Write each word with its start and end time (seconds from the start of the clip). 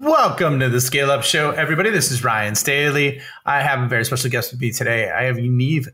Welcome 0.00 0.58
to 0.58 0.68
the 0.68 0.80
Scale 0.80 1.08
Up 1.12 1.22
Show, 1.22 1.52
everybody. 1.52 1.88
This 1.88 2.10
is 2.10 2.24
Ryan 2.24 2.56
Staley. 2.56 3.20
I 3.46 3.60
have 3.62 3.80
a 3.80 3.86
very 3.86 4.04
special 4.04 4.28
guest 4.28 4.50
with 4.50 4.60
me 4.60 4.72
today. 4.72 5.08
I 5.08 5.22
have 5.22 5.36
Yaniv 5.36 5.86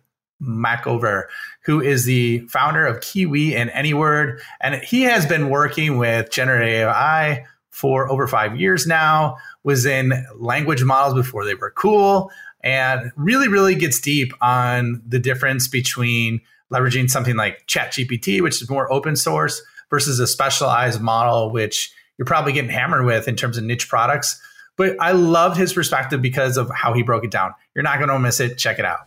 Makover, 0.42 1.25
who 1.67 1.83
is 1.83 2.07
the 2.07 2.39
founder 2.49 2.86
of 2.86 3.00
KeeWee 3.00 3.52
and 3.52 3.68
Anyword. 3.68 4.41
And 4.63 4.76
he 4.76 5.02
has 5.02 5.26
been 5.26 5.50
working 5.50 5.99
with 5.99 6.31
generative 6.31 6.89
AI 6.89 7.44
for 7.68 8.11
over 8.11 8.27
five 8.27 8.59
years 8.59 8.86
now, 8.86 9.36
was 9.64 9.84
in 9.84 10.14
language 10.35 10.82
models 10.82 11.12
before 11.12 11.45
they 11.45 11.55
were 11.55 11.71
cool, 11.71 12.30
and 12.64 13.12
really, 13.17 13.48
really 13.48 13.75
gets 13.75 14.01
deep 14.01 14.32
on 14.41 15.03
the 15.07 15.19
difference 15.19 15.69
between 15.69 16.41
leveraging 16.73 17.11
something 17.11 17.37
like 17.37 17.67
ChatGPT, 17.67 18.41
which 18.41 18.62
is 18.62 18.71
more 18.71 18.91
open 18.91 19.14
source, 19.14 19.61
versus 19.91 20.19
a 20.21 20.27
specialized 20.27 21.03
model, 21.03 21.51
which 21.51 21.93
you're 22.21 22.27
probably 22.27 22.52
getting 22.52 22.71
hammered 22.71 23.07
with 23.07 23.29
in 23.29 23.34
terms 23.34 23.57
of 23.57 23.64
niche 23.64 23.89
products. 23.89 24.39
But 24.77 24.95
I 25.00 25.12
loved 25.12 25.57
his 25.57 25.73
perspective 25.73 26.21
because 26.21 26.58
of 26.58 26.71
how 26.71 26.93
he 26.93 27.03
broke 27.03 27.25
it 27.25 27.31
down. 27.31 27.54
You're 27.75 27.82
not 27.82 27.96
going 27.96 28.11
to 28.11 28.18
miss 28.18 28.40
it. 28.40 28.58
Check 28.58 28.79
it 28.79 28.85
out. 28.85 29.00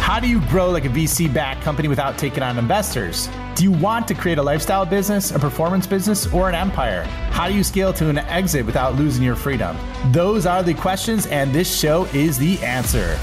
How 0.00 0.20
do 0.20 0.28
you 0.28 0.42
grow 0.48 0.70
like 0.70 0.84
a 0.84 0.90
VC 0.90 1.32
backed 1.32 1.62
company 1.62 1.88
without 1.88 2.18
taking 2.18 2.42
on 2.42 2.58
investors? 2.58 3.30
Do 3.54 3.64
you 3.64 3.72
want 3.72 4.06
to 4.08 4.14
create 4.14 4.36
a 4.36 4.42
lifestyle 4.42 4.84
business, 4.84 5.30
a 5.30 5.38
performance 5.38 5.86
business, 5.86 6.30
or 6.30 6.46
an 6.46 6.54
empire? 6.54 7.04
How 7.30 7.48
do 7.48 7.54
you 7.54 7.64
scale 7.64 7.94
to 7.94 8.10
an 8.10 8.18
exit 8.18 8.66
without 8.66 8.96
losing 8.96 9.24
your 9.24 9.34
freedom? 9.34 9.74
Those 10.12 10.44
are 10.44 10.62
the 10.62 10.74
questions, 10.74 11.26
and 11.28 11.54
this 11.54 11.74
show 11.74 12.04
is 12.12 12.36
the 12.36 12.62
answer. 12.62 13.18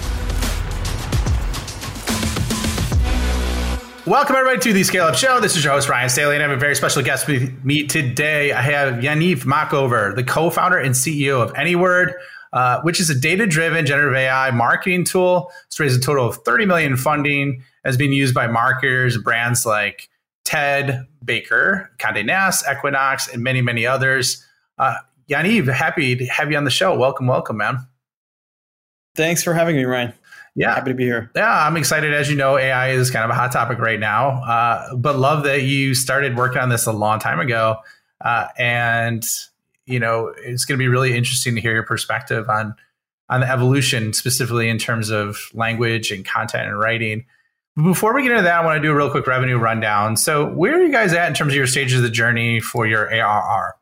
Welcome, 4.07 4.35
everybody, 4.35 4.59
to 4.61 4.73
the 4.73 4.83
Scale 4.83 5.03
Up 5.03 5.13
Show. 5.13 5.39
This 5.39 5.55
is 5.55 5.63
your 5.63 5.73
host, 5.73 5.87
Ryan 5.87 6.09
Staley, 6.09 6.33
and 6.33 6.43
I 6.43 6.47
have 6.47 6.57
a 6.57 6.59
very 6.59 6.73
special 6.75 7.03
guest 7.03 7.27
with 7.27 7.63
me 7.63 7.85
today. 7.85 8.51
I 8.51 8.59
have 8.59 8.95
Yaniv 8.95 9.45
Makover, 9.45 10.15
the 10.15 10.23
co 10.23 10.49
founder 10.49 10.79
and 10.79 10.95
CEO 10.95 11.39
of 11.39 11.53
Anyword, 11.53 12.13
uh, 12.51 12.81
which 12.81 12.99
is 12.99 13.11
a 13.11 13.15
data 13.15 13.45
driven 13.45 13.85
generative 13.85 14.15
AI 14.15 14.49
marketing 14.49 15.05
tool. 15.05 15.51
It's 15.67 15.79
raised 15.79 16.01
a 16.01 16.03
total 16.03 16.27
of 16.27 16.37
30 16.37 16.65
million 16.65 16.93
in 16.93 16.97
funding, 16.97 17.63
has 17.85 17.95
been 17.95 18.11
used 18.11 18.33
by 18.33 18.47
marketers 18.47 19.19
brands 19.19 19.67
like 19.67 20.09
Ted 20.45 21.05
Baker, 21.23 21.91
Conde 21.99 22.25
Nast, 22.25 22.65
Equinox, 22.67 23.27
and 23.27 23.43
many, 23.43 23.61
many 23.61 23.85
others. 23.85 24.43
Uh, 24.79 24.95
Yaniv, 25.29 25.71
happy 25.71 26.15
to 26.15 26.25
have 26.25 26.49
you 26.49 26.57
on 26.57 26.63
the 26.63 26.71
show. 26.71 26.97
Welcome, 26.97 27.27
welcome, 27.27 27.57
man. 27.57 27.77
Thanks 29.13 29.43
for 29.43 29.53
having 29.53 29.75
me, 29.75 29.83
Ryan. 29.83 30.13
Yeah. 30.55 30.73
Happy 30.75 30.91
to 30.91 30.95
be 30.95 31.05
here. 31.05 31.31
Yeah, 31.35 31.65
I'm 31.65 31.77
excited. 31.77 32.13
As 32.13 32.29
you 32.29 32.35
know, 32.35 32.57
AI 32.57 32.89
is 32.89 33.09
kind 33.09 33.23
of 33.23 33.31
a 33.31 33.33
hot 33.33 33.51
topic 33.51 33.79
right 33.79 33.99
now, 33.99 34.43
uh, 34.43 34.95
but 34.95 35.17
love 35.17 35.43
that 35.43 35.63
you 35.63 35.95
started 35.95 36.35
working 36.35 36.61
on 36.61 36.69
this 36.69 36.85
a 36.85 36.91
long 36.91 37.19
time 37.19 37.39
ago. 37.39 37.77
Uh, 38.19 38.47
and, 38.57 39.23
you 39.85 39.99
know, 39.99 40.33
it's 40.37 40.65
going 40.65 40.77
to 40.77 40.83
be 40.83 40.87
really 40.87 41.15
interesting 41.15 41.55
to 41.55 41.61
hear 41.61 41.73
your 41.73 41.83
perspective 41.83 42.49
on 42.49 42.75
on 43.31 43.39
the 43.39 43.49
evolution, 43.49 44.11
specifically 44.11 44.67
in 44.67 44.77
terms 44.77 45.09
of 45.09 45.49
language 45.53 46.11
and 46.11 46.25
content 46.25 46.67
and 46.67 46.77
writing. 46.77 47.25
Before 47.77 48.13
we 48.13 48.23
get 48.23 48.31
into 48.31 48.43
that, 48.43 48.61
I 48.61 48.65
want 48.65 48.75
to 48.75 48.81
do 48.85 48.91
a 48.91 48.95
real 48.95 49.09
quick 49.09 49.25
revenue 49.25 49.57
rundown. 49.57 50.17
So, 50.17 50.47
where 50.47 50.77
are 50.77 50.83
you 50.83 50.91
guys 50.91 51.13
at 51.13 51.29
in 51.29 51.33
terms 51.33 51.53
of 51.53 51.55
your 51.55 51.65
stages 51.65 51.95
of 51.95 52.03
the 52.03 52.09
journey 52.09 52.59
for 52.59 52.85
your 52.85 53.09
ARR? 53.09 53.75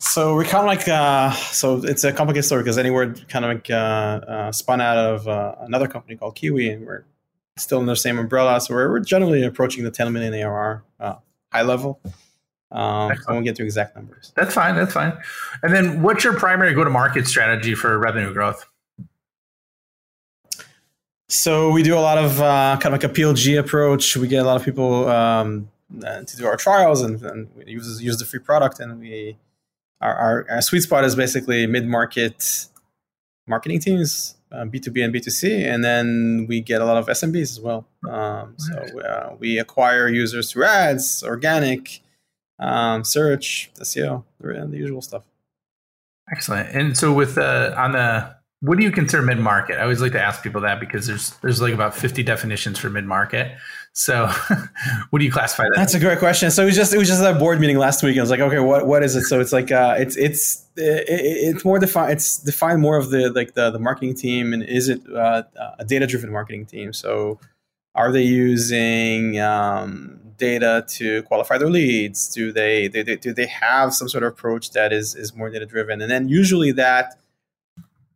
So 0.00 0.36
we're 0.36 0.44
kind 0.44 0.62
of 0.62 0.66
like, 0.66 0.86
uh, 0.86 1.32
so 1.32 1.84
it's 1.84 2.04
a 2.04 2.12
complicated 2.12 2.44
story 2.44 2.62
because 2.62 2.78
Anyword 2.78 3.28
kind 3.28 3.44
of 3.44 3.50
like 3.50 3.70
uh, 3.70 3.74
uh, 3.74 4.52
spun 4.52 4.80
out 4.80 4.96
of 4.96 5.26
uh, 5.26 5.56
another 5.60 5.88
company 5.88 6.16
called 6.16 6.36
KeeWee, 6.36 6.72
and 6.72 6.86
we're 6.86 7.04
still 7.56 7.80
in 7.80 7.86
the 7.86 7.96
same 7.96 8.16
umbrella. 8.16 8.60
So 8.60 8.74
we're, 8.74 8.90
we're 8.90 9.00
generally 9.00 9.42
approaching 9.42 9.82
the 9.82 9.90
10 9.90 10.12
million 10.12 10.34
ARR 10.34 10.84
uh, 11.00 11.14
high 11.52 11.62
level. 11.62 12.00
Um, 12.70 13.12
I 13.26 13.32
won't 13.32 13.44
get 13.44 13.56
to 13.56 13.64
exact 13.64 13.96
numbers. 13.96 14.32
That's 14.36 14.54
fine. 14.54 14.76
That's 14.76 14.92
fine. 14.92 15.18
And 15.62 15.74
then, 15.74 16.02
what's 16.02 16.22
your 16.22 16.34
primary 16.34 16.74
go-to-market 16.74 17.26
strategy 17.26 17.74
for 17.74 17.98
revenue 17.98 18.32
growth? 18.32 18.66
So 21.28 21.70
we 21.70 21.82
do 21.82 21.96
a 21.96 22.00
lot 22.00 22.18
of 22.18 22.40
uh, 22.40 22.78
kind 22.80 22.94
of 22.94 23.02
like 23.02 23.04
a 23.04 23.12
PLG 23.12 23.58
approach. 23.58 24.16
We 24.16 24.28
get 24.28 24.42
a 24.42 24.46
lot 24.46 24.56
of 24.56 24.64
people 24.64 25.08
um, 25.08 25.70
to 26.00 26.36
do 26.36 26.46
our 26.46 26.56
trials 26.56 27.02
and, 27.02 27.20
and 27.22 27.48
we 27.56 27.64
use 27.66 28.00
use 28.02 28.18
the 28.18 28.26
free 28.26 28.40
product, 28.40 28.80
and 28.80 29.00
we 29.00 29.38
our, 30.00 30.14
our, 30.14 30.46
our 30.50 30.62
sweet 30.62 30.80
spot 30.80 31.04
is 31.04 31.14
basically 31.16 31.66
mid 31.66 31.86
market 31.86 32.66
marketing 33.46 33.80
teams, 33.80 34.36
uh, 34.52 34.64
B2B 34.64 35.04
and 35.04 35.14
B2C, 35.14 35.66
and 35.66 35.84
then 35.84 36.46
we 36.48 36.60
get 36.60 36.80
a 36.80 36.84
lot 36.84 36.96
of 36.96 37.06
SMBs 37.06 37.42
as 37.42 37.60
well. 37.60 37.86
Um, 38.08 38.54
so 38.58 39.00
uh, 39.00 39.36
we 39.38 39.58
acquire 39.58 40.08
users 40.08 40.52
through 40.52 40.64
ads, 40.64 41.22
organic, 41.22 42.00
um, 42.58 43.04
search, 43.04 43.70
SEO, 43.80 44.24
the, 44.40 44.66
the 44.70 44.76
usual 44.76 45.02
stuff. 45.02 45.24
Excellent. 46.30 46.74
And 46.74 46.96
so 46.96 47.12
with 47.12 47.38
uh, 47.38 47.74
on 47.76 47.92
the 47.92 48.37
what 48.60 48.76
do 48.76 48.84
you 48.84 48.90
consider 48.90 49.22
mid 49.22 49.38
market? 49.38 49.78
I 49.78 49.82
always 49.82 50.00
like 50.00 50.12
to 50.12 50.20
ask 50.20 50.42
people 50.42 50.60
that 50.62 50.80
because 50.80 51.06
there's 51.06 51.30
there's 51.42 51.60
like 51.60 51.72
about 51.72 51.94
50 51.94 52.22
definitions 52.22 52.78
for 52.78 52.90
mid 52.90 53.04
market. 53.04 53.56
So, 53.92 54.26
what 55.10 55.18
do 55.18 55.24
you 55.24 55.32
classify 55.32 55.64
that? 55.64 55.74
That's 55.76 55.94
a 55.94 56.00
great 56.00 56.18
question. 56.18 56.50
So 56.50 56.62
it 56.62 56.66
was 56.66 56.76
just 56.76 56.92
it 56.92 56.98
was 56.98 57.08
just 57.08 57.22
a 57.22 57.34
board 57.34 57.60
meeting 57.60 57.78
last 57.78 58.02
week. 58.02 58.18
I 58.18 58.20
was 58.20 58.30
like, 58.30 58.40
okay, 58.40 58.58
what 58.58 58.86
what 58.86 59.02
is 59.02 59.14
it? 59.14 59.22
So 59.22 59.40
it's 59.40 59.52
like 59.52 59.70
uh, 59.70 59.94
it's 59.98 60.16
it's 60.16 60.66
it, 60.76 61.04
it's 61.08 61.64
more 61.64 61.78
defined. 61.78 62.12
It's 62.12 62.38
defined 62.38 62.80
more 62.80 62.96
of 62.96 63.10
the 63.10 63.30
like 63.30 63.54
the 63.54 63.70
the 63.70 63.78
marketing 63.78 64.14
team, 64.14 64.52
and 64.52 64.62
is 64.62 64.88
it 64.88 65.02
uh, 65.14 65.44
a 65.78 65.84
data 65.84 66.06
driven 66.06 66.32
marketing 66.32 66.66
team? 66.66 66.92
So 66.92 67.38
are 67.94 68.12
they 68.12 68.22
using 68.22 69.40
um, 69.40 70.20
data 70.36 70.84
to 70.88 71.22
qualify 71.24 71.58
their 71.58 71.70
leads? 71.70 72.28
Do 72.28 72.52
they, 72.52 72.86
they, 72.88 73.02
they 73.02 73.16
do 73.16 73.32
they 73.32 73.46
have 73.46 73.94
some 73.94 74.08
sort 74.08 74.22
of 74.24 74.32
approach 74.32 74.70
that 74.72 74.92
is 74.92 75.14
is 75.14 75.34
more 75.34 75.50
data 75.50 75.66
driven? 75.66 76.00
And 76.00 76.10
then 76.10 76.28
usually 76.28 76.72
that 76.72 77.18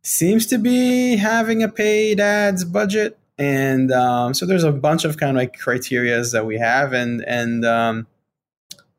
seems 0.03 0.45
to 0.47 0.57
be 0.57 1.15
having 1.15 1.63
a 1.63 1.69
paid 1.69 2.19
ads 2.19 2.65
budget. 2.65 3.17
And 3.37 3.91
um, 3.91 4.33
so 4.33 4.45
there's 4.45 4.63
a 4.63 4.71
bunch 4.71 5.05
of 5.05 5.17
kind 5.17 5.31
of 5.31 5.35
like 5.37 5.57
criterias 5.57 6.33
that 6.33 6.45
we 6.45 6.59
have 6.59 6.93
and 6.93 7.23
and 7.25 7.65
um, 7.65 8.07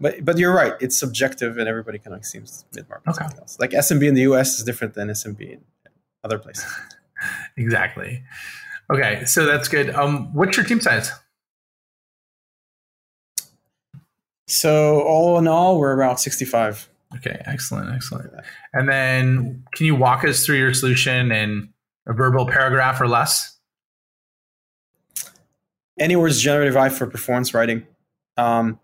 but 0.00 0.24
but 0.24 0.38
you're 0.38 0.54
right. 0.54 0.74
It's 0.80 0.96
subjective 0.96 1.56
and 1.56 1.68
everybody 1.68 1.98
kind 1.98 2.16
of 2.16 2.24
seems 2.24 2.64
mid-market 2.74 3.08
okay. 3.10 3.26
else. 3.38 3.58
like 3.60 3.70
smb 3.70 4.06
in 4.06 4.14
the 4.14 4.22
us 4.22 4.58
is 4.58 4.64
different 4.64 4.94
than 4.94 5.08
smb 5.08 5.40
in 5.40 5.60
other 6.22 6.38
places. 6.38 6.66
Exactly. 7.56 8.22
Okay 8.92 9.24
so 9.24 9.46
that's 9.46 9.68
good. 9.68 9.88
Um 9.90 10.34
what's 10.34 10.56
your 10.56 10.66
team 10.66 10.80
size? 10.80 11.10
So 14.46 15.00
all 15.02 15.38
in 15.38 15.46
all 15.46 15.78
we're 15.78 15.94
about 15.94 16.20
65 16.20 16.90
okay 17.16 17.40
excellent 17.46 17.94
excellent 17.94 18.30
and 18.72 18.88
then 18.88 19.64
can 19.72 19.86
you 19.86 19.94
walk 19.94 20.24
us 20.24 20.44
through 20.44 20.56
your 20.56 20.74
solution 20.74 21.30
in 21.32 21.68
a 22.06 22.12
verbal 22.12 22.46
paragraph 22.46 23.00
or 23.00 23.08
less 23.08 23.54
Anyword's 25.98 26.40
generative 26.40 26.76
AI 26.76 26.88
for 26.88 27.06
performance 27.06 27.54
writing. 27.54 27.86
Um, 28.36 28.80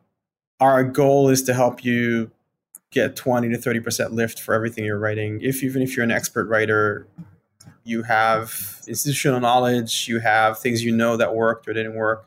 our 0.61 0.85
goal 0.85 1.29
is 1.29 1.43
to 1.45 1.55
help 1.55 1.85
you 1.85 2.31
get 2.93 3.17
20 3.17 3.49
to 3.49 3.57
30% 3.57 4.13
lift 4.13 4.41
for 4.41 4.55
everything 4.55 4.85
you're 4.85 4.99
writing. 4.99 5.41
If 5.43 5.63
even 5.63 5.83
if 5.83 5.97
you're 5.97 6.05
an 6.05 6.13
expert 6.13 6.47
writer, 6.49 7.07
you 7.83 8.03
have 8.03 8.81
institutional 8.87 9.41
knowledge, 9.41 10.07
you 10.09 10.21
have 10.21 10.59
things 10.59 10.85
you 10.85 10.95
know 10.95 11.17
that 11.17 11.35
worked 11.35 11.67
or 11.67 11.73
didn't 11.73 11.95
work. 11.95 12.27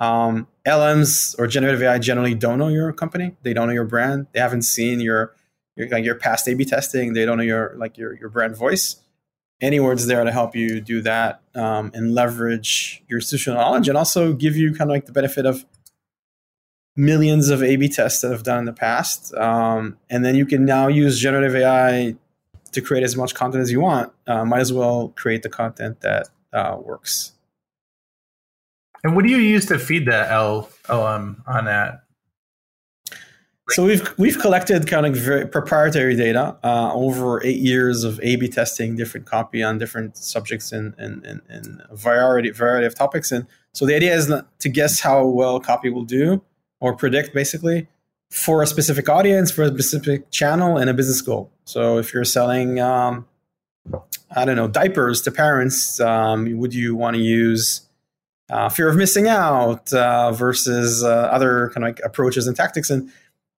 Um, 0.00 0.48
LLMs 0.66 1.38
or 1.38 1.46
generative 1.46 1.82
AI 1.82 1.98
generally 1.98 2.34
don't 2.34 2.58
know 2.58 2.68
your 2.68 2.92
company. 2.92 3.36
They 3.42 3.52
don't 3.52 3.68
know 3.68 3.74
your 3.74 3.84
brand. 3.84 4.26
They 4.32 4.40
haven't 4.40 4.62
seen 4.62 5.00
your 5.00 5.34
your 5.76 5.88
like 5.88 6.04
your 6.04 6.14
past 6.14 6.48
A/B 6.48 6.64
testing. 6.64 7.12
They 7.12 7.24
don't 7.24 7.36
know 7.36 7.44
your 7.44 7.74
like 7.76 7.98
your 7.98 8.18
your 8.18 8.30
brand 8.30 8.56
voice. 8.56 8.96
Anyword's 9.60 10.06
there 10.06 10.24
to 10.24 10.32
help 10.32 10.56
you 10.56 10.80
do 10.80 11.02
that 11.02 11.42
um, 11.54 11.90
and 11.92 12.14
leverage 12.14 13.04
your 13.08 13.18
institutional 13.18 13.60
knowledge 13.60 13.88
and 13.88 13.98
also 13.98 14.32
give 14.32 14.56
you 14.56 14.70
kind 14.70 14.90
of 14.90 14.94
like 14.94 15.04
the 15.04 15.12
benefit 15.12 15.44
of 15.44 15.66
millions 16.96 17.50
of 17.50 17.62
A/B 17.62 17.88
tests 17.90 18.22
that 18.22 18.30
have 18.30 18.42
done 18.42 18.60
in 18.60 18.64
the 18.64 18.72
past. 18.72 19.34
Um, 19.34 19.98
and 20.08 20.24
then 20.24 20.34
you 20.34 20.46
can 20.46 20.64
now 20.64 20.88
use 20.88 21.20
generative 21.20 21.54
AI 21.54 22.16
to 22.72 22.80
create 22.80 23.04
as 23.04 23.16
much 23.16 23.34
content 23.34 23.60
as 23.62 23.70
you 23.70 23.80
want. 23.80 24.12
Uh, 24.26 24.44
might 24.46 24.60
as 24.60 24.72
well 24.72 25.08
create 25.16 25.42
the 25.42 25.48
content 25.50 26.00
that 26.00 26.28
uh, 26.52 26.78
works. 26.80 27.32
And 29.02 29.16
what 29.16 29.24
do 29.24 29.30
you 29.30 29.38
use 29.38 29.66
to 29.66 29.78
feed 29.78 30.06
the 30.06 30.30
L 30.30 30.68
LM 30.88 31.42
on 31.46 31.64
that? 31.64 32.02
So 33.70 33.84
we've 33.84 34.18
we've 34.18 34.38
collected 34.38 34.88
kind 34.88 35.06
of 35.06 35.14
very 35.14 35.46
proprietary 35.46 36.16
data 36.16 36.56
uh, 36.64 36.92
over 36.92 37.42
eight 37.44 37.60
years 37.60 38.02
of 38.02 38.18
A/B 38.20 38.48
testing 38.48 38.96
different 38.96 39.26
copy 39.26 39.62
on 39.62 39.78
different 39.78 40.16
subjects 40.16 40.72
and 40.72 40.94
and, 40.98 41.24
and, 41.24 41.40
and 41.48 41.82
a 41.88 41.94
variety 41.94 42.50
variety 42.50 42.86
of 42.86 42.96
topics. 42.96 43.30
And 43.30 43.46
so 43.72 43.86
the 43.86 43.94
idea 43.94 44.14
is 44.14 44.32
to 44.58 44.68
guess 44.68 45.00
how 45.00 45.24
well 45.24 45.60
copy 45.60 45.88
will 45.88 46.04
do 46.04 46.42
or 46.80 46.96
predict 46.96 47.32
basically 47.32 47.86
for 48.30 48.62
a 48.62 48.66
specific 48.66 49.08
audience, 49.08 49.50
for 49.50 49.62
a 49.62 49.68
specific 49.68 50.30
channel, 50.30 50.76
and 50.76 50.90
a 50.90 50.94
business 50.94 51.20
goal. 51.20 51.50
So 51.64 51.98
if 51.98 52.12
you're 52.14 52.24
selling, 52.24 52.80
um, 52.80 53.26
I 54.34 54.44
don't 54.44 54.56
know, 54.56 54.68
diapers 54.68 55.20
to 55.22 55.30
parents, 55.30 56.00
um, 56.00 56.58
would 56.58 56.74
you 56.74 56.94
want 56.94 57.16
to 57.16 57.22
use 57.22 57.82
uh, 58.50 58.68
fear 58.68 58.88
of 58.88 58.96
missing 58.96 59.28
out 59.28 59.92
uh, 59.92 60.32
versus 60.32 61.02
uh, 61.02 61.08
other 61.08 61.70
kind 61.72 61.84
of 61.84 61.88
like 61.88 62.00
approaches 62.04 62.46
and 62.46 62.56
tactics? 62.56 62.90
And 62.90 63.10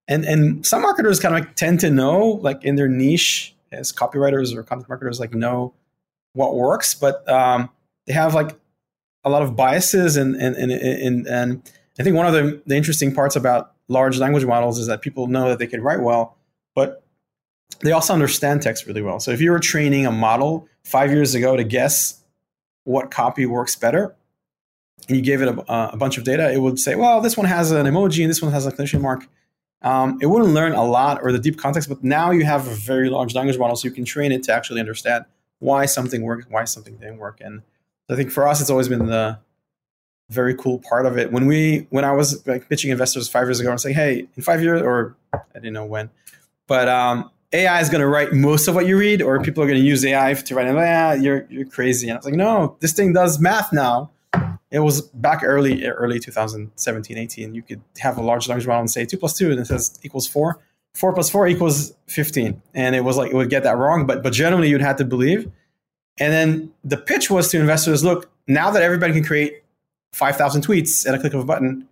and 0.09 0.25
and 0.25 0.67
some 0.67 0.83
marketers 0.83 1.21
kind 1.21 1.35
of 1.35 1.41
like 1.41 1.57
tend 1.57 1.81
to 1.81 1.91
know 1.91 2.39
like 2.43 2.65
in 2.65 2.77
their 2.77 2.89
niche 2.89 3.55
as 3.73 3.93
copywriters 3.93 4.55
or 4.55 4.63
content 4.63 4.89
marketers 4.89 5.19
like 5.19 5.35
know 5.35 5.75
what 6.35 6.55
works, 6.57 6.95
but 6.95 7.29
um, 7.29 7.71
they 8.07 8.13
have 8.13 8.35
like 8.35 8.57
a 9.25 9.31
lot 9.31 9.43
of 9.43 9.57
biases 9.57 10.17
and 10.17 10.35
and 10.37 10.57
and 10.57 10.73
and, 10.73 11.27
and 11.27 11.73
I 11.99 12.03
think 12.03 12.17
one 12.17 12.27
of 12.27 12.33
the, 12.33 12.63
the 12.67 12.77
interesting 12.77 13.15
parts 13.15 13.37
about 13.37 13.73
large 13.89 14.19
language 14.19 14.45
models 14.45 14.79
is 14.79 14.87
that 14.87 15.03
people 15.03 15.27
know 15.27 15.49
that 15.49 15.59
they 15.59 15.67
can 15.67 15.83
write 15.83 16.01
well, 16.01 16.37
but 16.75 17.05
they 17.81 17.93
also 17.93 18.13
understand 18.15 18.63
text 18.63 18.87
really 18.87 19.03
well. 19.03 19.21
So 19.21 19.31
if 19.31 19.41
you 19.41 19.51
were 19.51 19.59
training 19.59 20.07
a 20.07 20.13
model 20.13 20.69
five 20.85 21.13
years 21.13 21.35
ago 21.35 21.57
to 21.57 21.65
guess 21.65 22.23
what 22.85 23.11
copy 23.11 23.47
works 23.47 23.77
better, 23.77 24.15
and 25.09 25.17
you 25.17 25.23
gave 25.23 25.43
it 25.43 25.49
a, 25.49 25.93
a 25.93 25.97
bunch 25.97 26.19
of 26.19 26.25
data, 26.25 26.53
it 26.53 26.59
would 26.59 26.79
say, 26.79 26.95
well, 26.95 27.21
this 27.21 27.37
one 27.37 27.47
has 27.47 27.71
an 27.71 27.87
emoji 27.87 28.23
and 28.23 28.31
this 28.31 28.41
one 28.43 28.53
has 28.53 28.67
a 28.67 28.73
question 28.73 29.03
mark. 29.03 29.27
Um, 29.83 30.19
it 30.23 30.27
wouldn't 30.27 30.55
learn 30.55 30.73
a 30.73 30.85
lot 30.85 31.21
or 31.23 31.33
the 31.33 31.39
deep 31.39 31.59
context, 31.59 31.89
but 31.89 32.05
now 32.05 32.31
you 32.31 32.45
have 32.45 32.69
a 32.69 32.75
very 32.75 33.11
large 33.11 33.35
language 33.35 33.59
model, 33.59 33.75
so 33.75 33.89
you 33.89 33.95
can 33.95 34.05
train 34.05 34.31
it 34.31 34.45
to 34.45 34.53
actually 34.53 34.79
understand 34.79 35.25
why 35.59 35.87
something 35.87 36.23
worked, 36.23 36.51
why 36.51 36.65
something 36.65 36.97
didn't 36.97 37.19
work. 37.19 37.41
And 37.41 37.63
I 38.09 38.15
think 38.15 38.31
for 38.31 38.47
us, 38.47 38.61
it's 38.61 38.71
always 38.71 38.89
been 38.89 39.07
the 39.07 39.39
very 40.31 40.55
cool 40.55 40.79
part 40.79 41.05
of 41.05 41.19
it. 41.19 41.33
When 41.33 41.47
we, 41.47 41.89
when 41.91 42.05
I 42.05 42.13
was 42.13 42.47
like 42.47 42.69
pitching 42.69 42.91
investors 42.91 43.29
five 43.29 43.47
years 43.47 43.59
ago, 43.59 43.71
I'm 43.71 43.79
saying, 43.79 43.97
hey, 43.97 44.27
in 44.37 44.43
five 44.43 44.63
years, 44.63 44.83
or 44.83 45.17
I 45.35 45.41
didn't 45.55 45.73
know 45.73 45.85
when, 45.85 46.11
but 46.69 46.89
um, 46.89 47.31
AI 47.53 47.81
is 47.81 47.91
going 47.91 48.01
to 48.01 48.07
write 48.07 48.33
most 48.33 48.69
of 48.69 48.75
what 48.75 48.87
you 48.87 48.97
read, 48.97 49.21
or 49.21 49.41
people 49.43 49.63
are 49.63 49.67
going 49.67 49.81
to 49.81 49.85
use 49.85 50.05
AI 50.05 50.35
to 50.35 50.55
write. 50.55 50.67
And 50.67 50.77
yeah, 50.79 51.15
you're 51.15 51.47
you're 51.51 51.67
crazy. 51.67 52.09
And 52.09 52.17
I 52.17 52.19
was 52.19 52.25
like, 52.25 52.35
no, 52.35 52.77
this 52.81 52.93
thing 52.93 53.13
does 53.13 53.39
math 53.39 53.73
now. 53.73 54.11
It 54.73 54.79
was 54.81 55.03
back 55.03 55.43
early, 55.45 55.85
early 55.87 56.19
2017, 56.19 57.19
18. 57.19 57.55
You 57.55 57.63
could 57.63 57.83
have 57.99 58.17
a 58.17 58.23
large 58.23 58.49
language 58.49 58.67
model 58.67 58.81
and 58.81 58.91
say 58.91 59.05
two 59.05 59.19
plus 59.19 59.37
two, 59.37 59.51
and 59.51 59.61
it 59.61 59.67
says 59.67 60.01
equals 60.03 60.27
four. 60.27 60.61
Four 60.95 61.13
plus 61.13 61.29
four 61.29 61.47
equals 61.47 61.93
15. 62.09 62.61
And 62.75 62.97
it 62.97 63.05
was 63.05 63.19
like, 63.19 63.31
it 63.31 63.35
would 63.35 63.51
get 63.51 63.65
that 63.65 63.77
wrong, 63.77 64.07
but, 64.07 64.23
but 64.23 64.33
generally 64.33 64.71
you'd 64.71 64.81
have 64.81 64.97
to 64.97 65.05
believe. 65.05 65.51
And 66.19 66.33
then 66.33 66.73
the 66.85 66.97
pitch 66.97 67.31
was 67.31 67.51
to 67.51 67.61
investors 67.61 68.03
look, 68.03 68.31
now 68.47 68.71
that 68.71 68.83
everybody 68.83 69.13
can 69.13 69.25
create 69.25 69.63
5,000 70.15 70.67
tweets 70.67 71.07
at 71.07 71.15
a 71.15 71.19
click 71.19 71.35
of 71.35 71.41
a 71.41 71.45
button, 71.45 71.87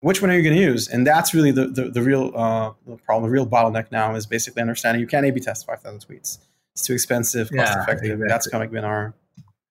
which 0.00 0.22
one 0.22 0.30
are 0.30 0.36
you 0.36 0.42
going 0.42 0.56
to 0.56 0.62
use? 0.62 0.88
And 0.88 1.04
that's 1.04 1.34
really 1.34 1.50
the, 1.50 1.66
the, 1.66 1.90
the 1.90 2.02
real 2.02 2.32
uh, 2.34 2.72
the 2.86 2.96
problem, 2.96 3.28
the 3.28 3.32
real 3.32 3.46
bottleneck 3.46 3.90
now 3.90 4.14
is 4.14 4.26
basically 4.26 4.62
understanding 4.62 5.00
you 5.00 5.06
can't 5.06 5.26
A 5.26 5.30
B 5.30 5.40
test 5.40 5.66
5,000 5.66 6.00
tweets. 6.00 6.38
It's 6.74 6.84
too 6.84 6.94
expensive, 6.94 7.48
cost 7.50 7.72
yeah, 7.74 7.82
effective. 7.82 8.04
Exactly. 8.04 8.28
That's 8.28 8.46
kind 8.48 8.64
of 8.64 8.70
been 8.70 8.84
our, 8.84 9.14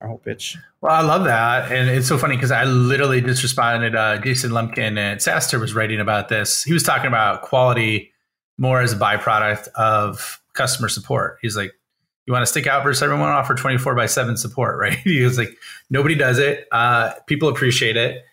our 0.02 0.08
whole 0.08 0.18
pitch. 0.18 0.58
Well, 0.82 0.92
I 0.92 1.02
love 1.02 1.26
that. 1.26 1.72
And 1.72 1.90
it's 1.90 2.08
so 2.08 2.18
funny 2.18 2.36
because 2.36 2.52
I 2.52 2.64
literally 2.64 3.22
just 3.22 3.44
responded. 3.44 3.96
Uh, 3.96 4.18
Jason 4.20 4.52
Lemkin 4.52 4.98
at 4.98 5.20
SaaStr 5.20 5.60
was 5.60 5.74
writing 5.74 6.00
about 6.00 6.30
this. 6.30 6.64
He 6.64 6.74
was 6.74 6.84
talking 6.84 7.08
about 7.08 7.44
quality 7.44 8.12
more 8.58 8.82
as 8.82 8.94
a 8.94 8.98
byproduct 8.98 9.68
of 9.70 10.42
customer 10.54 10.90
support. 10.90 11.38
He's 11.42 11.56
like, 11.56 11.72
you 12.26 12.34
want 12.34 12.44
to 12.44 12.48
stick 12.48 12.68
out 12.68 12.84
versus 12.84 13.02
everyone 13.02 13.30
offer 13.30 13.56
24 13.56 13.96
by 13.96 14.06
7 14.06 14.38
support, 14.38 14.78
right? 14.80 14.98
he 15.00 15.22
was 15.22 15.38
like, 15.38 15.56
nobody 15.90 16.16
does 16.16 16.40
it. 16.40 16.68
Uh, 16.72 17.14
people 17.28 17.50
appreciate 17.50 17.98
it. 17.98 18.24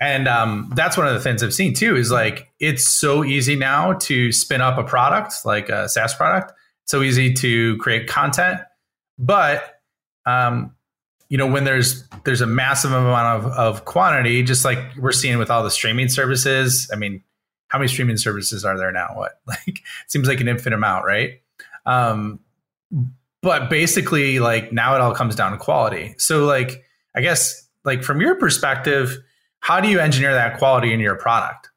And 0.00 0.26
um, 0.26 0.72
that's 0.74 0.96
one 0.96 1.06
of 1.06 1.14
the 1.14 1.20
things 1.20 1.42
I've 1.42 1.54
seen 1.54 1.72
too 1.72 1.96
is 1.96 2.10
like, 2.10 2.50
it's 2.58 2.86
so 2.86 3.24
easy 3.24 3.54
now 3.54 3.94
to 3.94 4.32
spin 4.32 4.60
up 4.60 4.76
a 4.76 4.82
product, 4.82 5.34
like 5.44 5.68
a 5.68 5.88
SaaS 5.88 6.14
product. 6.14 6.52
It's 6.82 6.90
so 6.90 7.02
easy 7.02 7.32
to 7.34 7.76
create 7.78 8.08
content. 8.08 8.60
But 9.18 9.80
um, 10.26 10.74
you 11.28 11.38
know 11.38 11.46
when 11.46 11.64
there's 11.64 12.06
there's 12.24 12.40
a 12.40 12.46
massive 12.46 12.92
amount 12.92 13.44
of, 13.44 13.52
of 13.52 13.84
quantity 13.84 14.42
just 14.42 14.64
like 14.64 14.78
we're 14.96 15.12
seeing 15.12 15.38
with 15.38 15.50
all 15.50 15.62
the 15.62 15.70
streaming 15.70 16.08
services. 16.08 16.88
I 16.92 16.96
mean 16.96 17.22
how 17.68 17.78
many 17.78 17.88
streaming 17.88 18.16
services 18.16 18.64
are 18.64 18.78
there 18.78 18.92
now? 18.92 19.08
What? 19.14 19.40
Like 19.46 19.80
seems 20.06 20.28
like 20.28 20.40
an 20.40 20.48
infinite 20.48 20.76
amount 20.76 21.04
right? 21.04 21.40
Um 21.86 22.40
but 23.42 23.68
basically 23.68 24.38
like 24.38 24.72
now 24.72 24.94
it 24.94 25.00
all 25.00 25.14
comes 25.14 25.34
down 25.34 25.52
to 25.52 25.58
quality. 25.58 26.14
So 26.18 26.44
like 26.44 26.84
i 27.16 27.20
guess 27.20 27.68
like 27.84 28.02
from 28.02 28.20
your 28.20 28.36
perspective 28.36 29.16
how 29.60 29.80
do 29.80 29.88
you 29.88 29.98
engineer 29.98 30.34
that 30.34 30.58
quality 30.58 30.92
in 30.92 31.00
your 31.00 31.16
product? 31.16 31.70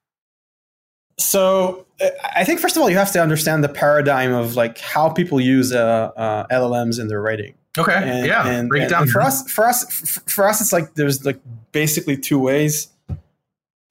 So 1.18 1.88
i 2.36 2.44
think 2.44 2.60
first 2.60 2.76
of 2.76 2.82
all 2.82 2.90
you 2.90 2.98
have 2.98 3.12
to 3.12 3.22
understand 3.22 3.64
the 3.64 3.70
paradigm 3.70 4.34
of 4.34 4.56
like 4.56 4.78
how 4.78 5.10
people 5.10 5.42
use 5.42 5.74
uh, 5.74 6.12
uh, 6.16 6.46
llms 6.52 7.00
in 7.00 7.08
their 7.08 7.22
writing 7.22 7.56
Okay. 7.78 7.94
And, 7.94 8.26
yeah. 8.26 8.48
And, 8.48 8.70
Break 8.70 8.84
it 8.84 8.90
down. 8.90 9.08
for 9.08 9.22
us, 9.22 9.50
for 9.52 9.66
us, 9.68 10.20
for 10.28 10.48
us, 10.48 10.62
it's 10.62 10.74
like 10.74 10.94
there's 10.96 11.26
like 11.26 11.40
basically 11.72 12.18
two 12.18 12.40
ways. 12.40 12.90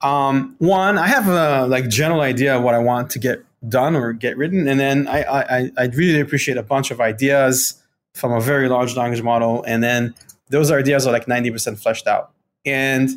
Um, 0.01 0.55
one, 0.59 0.97
I 0.97 1.07
have 1.07 1.27
a 1.27 1.67
like 1.67 1.89
general 1.89 2.21
idea 2.21 2.55
of 2.57 2.63
what 2.63 2.75
I 2.75 2.79
want 2.79 3.09
to 3.11 3.19
get 3.19 3.43
done 3.67 3.95
or 3.95 4.13
get 4.13 4.37
written, 4.37 4.67
and 4.67 4.79
then 4.79 5.07
I 5.07 5.23
I 5.23 5.71
I 5.77 5.85
really 5.87 6.19
appreciate 6.19 6.57
a 6.57 6.63
bunch 6.63 6.91
of 6.91 7.01
ideas 7.01 7.81
from 8.13 8.31
a 8.31 8.41
very 8.41 8.69
large 8.69 8.95
language 8.95 9.23
model, 9.23 9.63
and 9.63 9.83
then 9.83 10.13
those 10.49 10.71
ideas 10.71 11.07
are 11.07 11.11
like 11.11 11.27
ninety 11.27 11.49
percent 11.49 11.79
fleshed 11.79 12.07
out, 12.07 12.31
and 12.65 13.09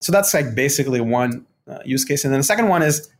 so 0.00 0.12
that's 0.12 0.32
like 0.32 0.54
basically 0.54 1.00
one 1.00 1.44
uh, 1.68 1.78
use 1.84 2.04
case, 2.04 2.24
and 2.24 2.32
then 2.32 2.40
the 2.40 2.44
second 2.44 2.68
one 2.68 2.82
is 2.82 3.10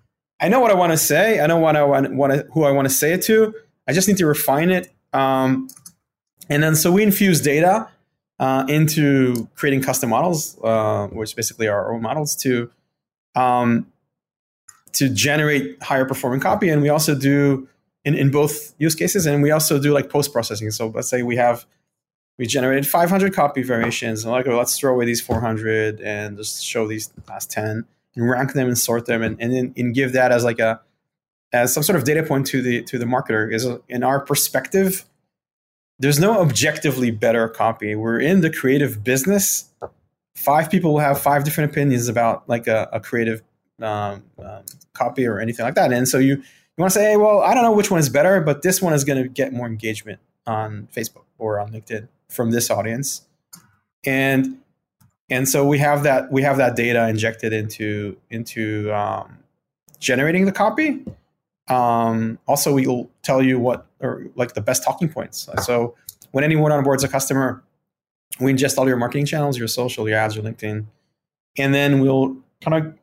I 0.41 0.49
know 0.49 0.61
what 0.61 0.71
I 0.71 0.75
want 0.75 0.93
to 0.93 0.99
say, 0.99 1.41
I 1.41 1.47
know 1.47 1.59
what 1.59 1.77
I 1.77 1.85
want, 1.85 2.13
want 2.15 2.33
to, 2.33 2.47
who 2.53 2.65
I 2.65 2.71
want 2.71 2.89
to 2.89 2.95
say 2.95 3.13
it 3.13 3.23
to. 3.23 3.55
I 3.87 3.93
just 3.93 4.09
need 4.09 4.17
to 4.19 4.27
refine 4.27 4.71
it. 4.71 4.93
Um, 5.13 5.69
and 6.49 6.63
then 6.63 6.75
so 6.75 6.93
we 6.93 7.03
infuse 7.03 7.41
data 7.41 7.89
uh, 8.39 8.65
into 8.69 9.49
creating 9.55 9.83
custom 9.83 10.11
models, 10.11 10.59
uh, 10.63 11.07
which 11.09 11.37
basically 11.37 11.69
are 11.69 11.85
our 11.85 11.95
own 11.95 12.03
models 12.03 12.37
to 12.37 12.71
um, 13.35 13.87
to 14.93 15.09
generate 15.09 15.83
higher 15.83 16.05
performing 16.05 16.41
copy. 16.41 16.69
And 16.69 16.83
we 16.83 16.89
also 16.89 17.15
do 17.15 17.69
in, 18.05 18.15
in 18.15 18.31
both 18.31 18.75
use 18.79 18.95
cases, 18.95 19.27
and 19.27 19.43
we 19.43 19.51
also 19.51 19.81
do 19.81 19.93
like 19.93 20.11
post 20.11 20.33
processing. 20.33 20.71
So 20.71 20.89
let's 20.89 21.09
say 21.09 21.23
we 21.23 21.37
have 21.37 21.65
we 22.39 22.47
generated 22.47 22.87
500 22.87 23.33
copy 23.33 23.63
variations, 23.63 24.25
and 24.25 24.33
like 24.33 24.47
oh, 24.47 24.57
let's 24.57 24.79
throw 24.79 24.93
away 24.93 25.05
these 25.05 25.21
400 25.21 26.01
and 26.01 26.37
just 26.37 26.65
show 26.65 26.87
these 26.87 27.13
last 27.29 27.51
10 27.51 27.85
and 28.17 28.31
rank 28.31 28.53
them 28.53 28.69
and 28.69 28.79
sort 28.79 29.07
them, 29.07 29.23
and 29.23 29.41
and, 29.41 29.53
then, 29.53 29.75
and 29.77 29.95
give 29.95 30.13
that 30.13 30.33
as 30.33 30.45
like 30.45 30.59
a 30.59 30.81
as 31.53 31.73
some 31.73 31.85
sort 31.85 31.97
of 31.97 32.05
data 32.05 32.23
point 32.23 32.47
to 32.49 32.61
the 32.61 32.83
to 32.83 32.99
the 32.99 33.05
marketer. 33.05 33.53
Is 33.53 33.67
in 33.89 34.03
our 34.03 34.21
perspective 34.21 35.05
there's 35.99 36.19
no 36.19 36.41
objectively 36.41 37.11
better 37.11 37.49
copy. 37.49 37.95
We're 37.95 38.21
in 38.21 38.41
the 38.41 38.51
creative 38.51 39.05
business. 39.05 39.71
Five 40.35 40.71
people 40.71 40.93
will 40.93 41.01
have 41.01 41.21
five 41.21 41.45
different 41.45 41.71
opinions 41.71 42.09
about 42.09 42.49
like 42.49 42.67
a, 42.67 42.89
a 42.93 43.01
creative 43.01 43.43
um, 43.81 44.25
um, 44.39 44.65
copy 44.93 45.27
or 45.27 45.39
anything 45.39 45.65
like 45.65 45.75
that. 45.77 45.93
And 45.93 46.09
so 46.09 46.19
you, 46.19 46.37
you 46.37 46.43
want 46.79 46.93
to 46.93 46.99
say, 46.99 47.13
hey, 47.13 47.17
well, 47.17 47.41
I 47.41 47.55
don't 47.55 47.63
know 47.63 47.73
which 47.73 47.91
one 47.91 48.01
is 48.01 48.09
better, 48.09 48.41
but 48.41 48.63
this 48.63 48.83
one 48.83 48.93
is 48.93 49.05
going 49.05 49.23
to 49.23 49.29
get 49.29 49.53
more 49.53 49.67
engagement 49.67 50.21
on 50.47 50.89
Facebook 50.95 51.25
or 51.39 51.61
on 51.61 51.73
LinkedIn 51.73 52.09
from 52.29 52.51
this 52.51 52.71
audience. 52.71 53.27
And 54.05 54.59
and 55.31 55.49
so 55.49 55.67
we 55.67 55.79
have 55.79 56.03
that 56.03 56.31
we 56.31 56.43
have 56.43 56.59
that 56.59 56.77
data 56.77 57.09
injected 57.09 57.53
into 57.53 58.17
into 58.29 58.93
um, 58.93 59.39
generating 59.99 60.45
the 60.45 60.53
copy 60.53 61.03
um, 61.69 62.39
also, 62.47 62.73
we 62.73 62.87
will 62.87 63.11
tell 63.23 63.43
you 63.43 63.59
what 63.59 63.87
or 64.01 64.27
like 64.35 64.55
the 64.55 64.61
best 64.61 64.85
talking 64.85 65.09
points. 65.09 65.49
So 65.63 65.97
when 66.33 66.45
anyone 66.45 66.71
onboards 66.73 67.05
a 67.05 67.09
customer, 67.09 67.63
we 68.41 68.53
ingest 68.53 68.77
all 68.79 68.87
your 68.89 68.97
marketing 68.97 69.27
channels, 69.27 69.57
your 69.57 69.69
social, 69.69 70.09
your 70.09 70.19
ads, 70.19 70.35
your 70.37 70.45
LinkedIn, 70.45 70.87
and 71.57 71.75
then 71.75 72.01
we'll 72.01 72.37
kind 72.61 72.85
of 72.85 72.99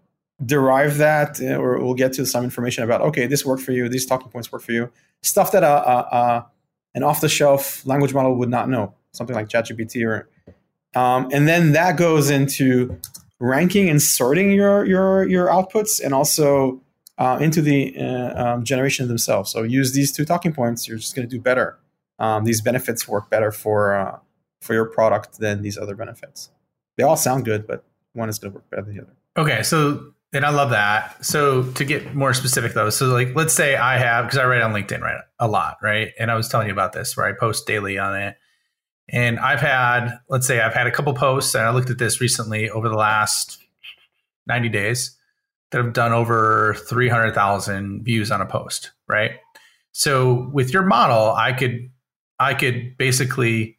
derive 0.46 0.98
that, 0.98 1.40
uh, 1.42 1.56
or 1.56 1.80
we'll 1.80 1.94
get 1.94 2.14
to 2.14 2.26
some 2.26 2.44
information 2.44 2.84
about 2.84 3.02
okay, 3.02 3.28
this 3.28 3.46
worked 3.46 3.64
for 3.64 3.72
you, 3.72 3.88
these 3.88 4.06
talking 4.06 4.30
points 4.30 4.52
work 4.52 4.62
for 4.62 4.74
you, 4.74 4.92
stuff 5.22 5.52
that 5.54 5.64
a, 5.64 5.90
a, 5.90 5.98
a 6.12 6.48
an 6.94 7.04
off-the-shelf 7.04 7.86
language 7.86 8.14
model 8.14 8.36
would 8.36 8.50
not 8.50 8.68
know, 8.68 8.94
something 9.14 9.36
like 9.36 9.48
ChatGPT, 9.48 10.06
or 10.06 10.28
um, 11.00 11.30
and 11.32 11.48
then 11.48 11.72
that 11.72 11.96
goes 11.96 12.30
into 12.30 13.00
ranking 13.40 13.90
and 13.90 14.02
sorting 14.02 14.52
your 14.52 14.86
your 14.86 15.28
your 15.30 15.48
outputs, 15.48 16.04
and 16.04 16.14
also 16.14 16.82
uh, 17.22 17.38
into 17.38 17.62
the 17.62 17.96
uh, 18.00 18.44
um, 18.44 18.64
generation 18.64 19.08
themselves. 19.08 19.52
So 19.52 19.62
use 19.62 19.94
these 19.94 20.12
two 20.12 20.26
talking 20.26 20.54
points. 20.54 20.88
You're 20.88 20.98
just 20.98 21.16
going 21.16 21.30
to 21.30 21.34
do 21.34 21.40
better. 21.40 21.78
Um, 22.18 22.46
these 22.46 22.62
benefits 22.62 23.08
work 23.08 23.30
better 23.30 23.52
for 23.52 23.94
uh, 23.94 24.18
for 24.60 24.74
your 24.74 24.86
product 24.86 25.38
than 25.38 25.62
these 25.62 25.78
other 25.78 25.96
benefits. 25.96 26.50
They 26.98 27.04
all 27.04 27.16
sound 27.16 27.46
good, 27.46 27.68
but 27.68 27.84
one 28.14 28.28
is 28.28 28.40
going 28.40 28.54
to 28.54 28.56
work 28.56 28.70
better 28.72 28.82
than 28.82 28.96
the 28.96 29.02
other. 29.04 29.14
Okay, 29.38 29.62
so 29.62 30.14
and 30.34 30.44
I 30.44 30.50
love 30.50 30.72
that. 30.72 31.24
So 31.24 31.62
to 31.62 31.86
get 31.86 32.16
more 32.16 32.34
specific 32.34 32.74
though, 32.74 32.90
so 32.90 33.06
like 33.06 33.36
let's 33.36 33.54
say 33.54 33.76
I 33.76 33.98
have 33.98 34.26
because 34.26 34.40
I 34.40 34.46
write 34.46 34.64
on 34.64 34.74
LinkedIn 34.74 35.02
right 35.02 35.22
a 35.38 35.48
lot, 35.48 35.78
right? 35.84 36.10
And 36.18 36.32
I 36.32 36.36
was 36.36 36.50
telling 36.50 36.68
you 36.68 36.74
about 36.74 36.94
this 36.94 37.16
where 37.16 37.28
I 37.28 37.34
post 37.34 37.68
daily 37.68 38.00
on 38.00 38.20
it. 38.20 38.36
And 39.10 39.40
I've 39.40 39.60
had, 39.62 40.18
let's 40.28 40.48
say 40.48 40.60
I've 40.60 40.74
had 40.74 40.88
a 40.88 40.92
couple 40.92 41.14
posts 41.14 41.54
and 41.54 41.66
I 41.66 41.70
looked 41.70 41.92
at 41.92 42.00
this 42.00 42.20
recently 42.20 42.70
over 42.70 42.90
the 42.90 42.96
last 42.96 43.60
90 44.48 44.70
days 44.70 45.18
that 45.72 45.84
have 45.84 45.94
done 45.94 46.14
over 46.14 46.76
300,000 46.88 48.04
views 48.04 48.32
on 48.32 48.42
a 48.42 48.46
post, 48.46 48.92
right? 49.08 49.32
So 49.92 50.50
with 50.54 50.74
your 50.74 50.84
model, 50.84 51.34
I 51.34 51.54
could 51.54 51.90
I 52.40 52.54
could 52.54 52.98
basically 52.98 53.78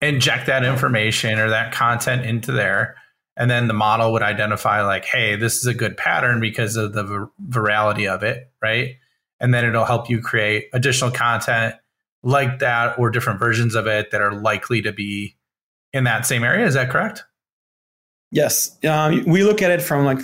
inject 0.00 0.46
that 0.46 0.64
information 0.64 1.38
or 1.38 1.50
that 1.50 1.72
content 1.72 2.24
into 2.24 2.52
there 2.52 2.96
and 3.36 3.50
then 3.50 3.66
the 3.66 3.74
model 3.74 4.12
would 4.12 4.22
identify 4.22 4.82
like, 4.82 5.04
hey, 5.04 5.36
this 5.36 5.56
is 5.56 5.66
a 5.66 5.74
good 5.74 5.96
pattern 5.96 6.40
because 6.40 6.76
of 6.76 6.92
the 6.92 7.02
vir- 7.02 7.30
virality 7.48 8.08
of 8.08 8.22
it, 8.22 8.50
right? 8.62 8.96
And 9.40 9.52
then 9.52 9.64
it'll 9.64 9.84
help 9.84 10.08
you 10.08 10.20
create 10.20 10.68
additional 10.72 11.10
content 11.10 11.74
like 12.22 12.60
that 12.60 12.98
or 12.98 13.10
different 13.10 13.40
versions 13.40 13.74
of 13.74 13.86
it 13.86 14.12
that 14.12 14.20
are 14.20 14.32
likely 14.32 14.82
to 14.82 14.92
be 14.92 15.36
in 15.92 16.04
that 16.04 16.26
same 16.26 16.44
area. 16.44 16.64
Is 16.64 16.74
that 16.74 16.90
correct? 16.90 17.24
Yes, 18.30 18.76
um, 18.84 19.24
we 19.26 19.44
look 19.44 19.62
at 19.62 19.70
it 19.70 19.82
from 19.82 20.04
like 20.04 20.18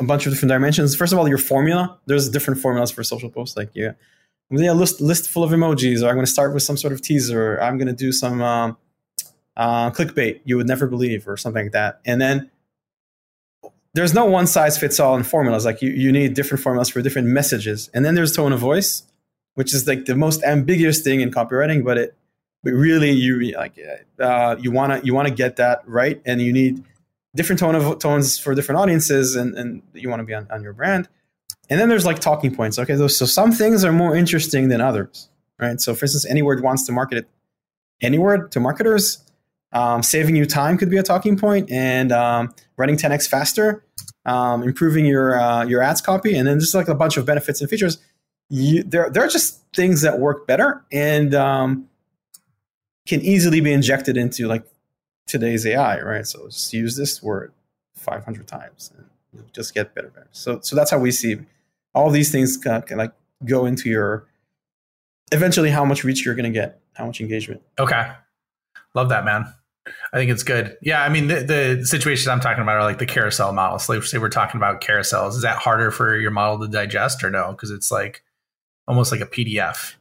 a 0.00 0.04
bunch 0.04 0.26
of 0.26 0.32
different 0.32 0.50
dimensions. 0.50 0.96
First 0.96 1.12
of 1.12 1.18
all, 1.18 1.28
your 1.28 1.38
formula. 1.38 1.98
There's 2.06 2.28
different 2.28 2.60
formulas 2.60 2.90
for 2.90 3.04
social 3.04 3.30
posts. 3.30 3.56
Like 3.56 3.70
yeah, 3.74 3.92
yeah, 4.50 4.72
list 4.72 5.00
list 5.00 5.28
full 5.28 5.44
of 5.44 5.50
emojis, 5.50 6.02
or 6.02 6.08
I'm 6.08 6.16
to 6.18 6.26
start 6.26 6.54
with 6.54 6.62
some 6.62 6.76
sort 6.76 6.92
of 6.92 7.02
teaser. 7.02 7.54
Or 7.54 7.62
I'm 7.62 7.78
to 7.78 7.92
do 7.92 8.10
some 8.10 8.40
um, 8.42 8.76
uh, 9.56 9.90
clickbait 9.90 10.40
you 10.44 10.56
would 10.56 10.66
never 10.66 10.86
believe, 10.86 11.28
or 11.28 11.36
something 11.36 11.66
like 11.66 11.72
that. 11.72 12.00
And 12.04 12.20
then 12.20 12.50
there's 13.94 14.14
no 14.14 14.24
one 14.24 14.46
size 14.46 14.78
fits 14.78 14.98
all 14.98 15.16
in 15.16 15.22
formulas. 15.22 15.64
Like 15.64 15.82
you, 15.82 15.90
you 15.90 16.12
need 16.12 16.34
different 16.34 16.62
formulas 16.62 16.88
for 16.88 17.02
different 17.02 17.28
messages. 17.28 17.90
And 17.92 18.04
then 18.04 18.14
there's 18.14 18.34
tone 18.34 18.52
of 18.52 18.60
voice, 18.60 19.02
which 19.54 19.74
is 19.74 19.86
like 19.86 20.06
the 20.06 20.14
most 20.14 20.42
ambiguous 20.44 21.02
thing 21.02 21.20
in 21.20 21.30
copywriting, 21.30 21.84
but 21.84 21.98
it 21.98 22.16
but 22.62 22.72
really 22.72 23.10
you 23.10 23.52
like 23.56 23.78
uh, 24.18 24.56
you 24.60 24.70
want 24.70 24.92
to 24.92 25.06
you 25.06 25.14
want 25.14 25.28
to 25.28 25.34
get 25.34 25.56
that 25.56 25.82
right, 25.86 26.20
and 26.24 26.40
you 26.40 26.52
need 26.52 26.84
different 27.34 27.58
tone 27.58 27.74
of 27.74 27.98
tones 27.98 28.38
for 28.38 28.54
different 28.54 28.80
audiences, 28.80 29.36
and 29.36 29.56
and 29.56 29.82
you 29.94 30.08
want 30.08 30.20
to 30.20 30.24
be 30.24 30.34
on, 30.34 30.46
on 30.50 30.62
your 30.62 30.72
brand. 30.72 31.08
And 31.68 31.78
then 31.78 31.88
there's 31.88 32.04
like 32.04 32.18
talking 32.18 32.54
points. 32.54 32.78
Okay, 32.78 32.96
so, 32.96 33.06
so 33.06 33.26
some 33.26 33.52
things 33.52 33.84
are 33.84 33.92
more 33.92 34.16
interesting 34.16 34.68
than 34.68 34.80
others, 34.80 35.28
right? 35.60 35.80
So 35.80 35.94
for 35.94 36.06
instance, 36.06 36.26
Anyword 36.26 36.62
wants 36.62 36.84
to 36.86 36.92
market 36.92 37.18
it 37.18 37.28
Anyword 38.02 38.50
to 38.52 38.60
marketers. 38.60 39.24
Um, 39.72 40.02
saving 40.02 40.34
you 40.34 40.46
time 40.46 40.76
could 40.76 40.90
be 40.90 40.96
a 40.96 41.02
talking 41.02 41.38
point, 41.38 41.70
and 41.70 42.10
um, 42.10 42.52
running 42.76 42.96
10x 42.96 43.28
faster, 43.28 43.84
um, 44.26 44.64
improving 44.64 45.06
your 45.06 45.38
uh, 45.40 45.64
your 45.64 45.80
ads 45.80 46.00
copy, 46.00 46.34
and 46.34 46.48
then 46.48 46.58
just 46.58 46.74
like 46.74 46.88
a 46.88 46.94
bunch 46.94 47.16
of 47.16 47.24
benefits 47.24 47.60
and 47.60 47.70
features. 47.70 47.98
You, 48.48 48.82
there, 48.82 49.08
there 49.10 49.22
are 49.22 49.28
just 49.28 49.60
things 49.72 50.00
that 50.00 50.18
work 50.18 50.48
better, 50.48 50.84
and 50.90 51.34
um, 51.36 51.88
can 53.06 53.20
easily 53.20 53.60
be 53.60 53.72
injected 53.72 54.16
into 54.16 54.48
like 54.48 54.64
today's 55.30 55.64
AI, 55.66 56.00
right? 56.00 56.26
So 56.26 56.46
just 56.46 56.72
use 56.72 56.96
this 56.96 57.22
word 57.22 57.52
500 57.94 58.46
times 58.46 58.92
and 58.96 59.06
you'll 59.32 59.44
just 59.52 59.74
get 59.74 59.94
better, 59.94 60.08
better. 60.08 60.28
So, 60.32 60.60
so 60.62 60.76
that's 60.76 60.90
how 60.90 60.98
we 60.98 61.10
see 61.10 61.38
all 61.94 62.10
these 62.10 62.30
things 62.30 62.56
can 62.56 62.82
like 62.92 63.12
go 63.44 63.66
into 63.66 63.88
your 63.88 64.26
eventually 65.32 65.70
how 65.70 65.84
much 65.84 66.04
reach 66.04 66.24
you're 66.24 66.34
going 66.34 66.52
to 66.52 66.58
get, 66.58 66.80
how 66.94 67.06
much 67.06 67.20
engagement. 67.20 67.62
Okay. 67.78 68.10
Love 68.94 69.08
that, 69.10 69.24
man. 69.24 69.52
I 70.12 70.18
think 70.18 70.30
it's 70.30 70.42
good. 70.42 70.76
Yeah, 70.82 71.02
I 71.02 71.08
mean 71.08 71.28
the, 71.28 71.40
the 71.76 71.86
situations 71.86 72.28
I'm 72.28 72.40
talking 72.40 72.62
about 72.62 72.76
are 72.76 72.84
like 72.84 72.98
the 72.98 73.06
carousel 73.06 73.52
models. 73.52 73.88
Like 73.88 74.02
say 74.02 74.18
we're 74.18 74.28
talking 74.28 74.58
about 74.58 74.80
carousels. 74.80 75.30
Is 75.30 75.42
that 75.42 75.56
harder 75.56 75.90
for 75.90 76.16
your 76.16 76.30
model 76.30 76.60
to 76.60 76.68
digest 76.68 77.24
or 77.24 77.30
no? 77.30 77.52
Because 77.52 77.70
it's 77.70 77.90
like 77.90 78.22
almost 78.86 79.10
like 79.10 79.20
a 79.20 79.26
PDF 79.26 79.94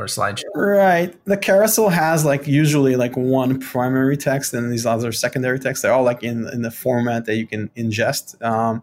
or 0.00 0.06
slideshow. 0.06 0.44
Right. 0.54 1.14
The 1.26 1.36
carousel 1.36 1.90
has 1.90 2.24
like 2.24 2.46
usually 2.46 2.96
like 2.96 3.16
one 3.16 3.60
primary 3.60 4.16
text 4.16 4.54
and 4.54 4.72
these 4.72 4.86
other 4.86 5.12
secondary 5.12 5.58
text. 5.58 5.82
They're 5.82 5.92
all 5.92 6.02
like 6.02 6.22
in 6.22 6.48
in 6.48 6.62
the 6.62 6.70
format 6.70 7.26
that 7.26 7.36
you 7.36 7.46
can 7.46 7.68
ingest. 7.76 8.42
Um, 8.42 8.82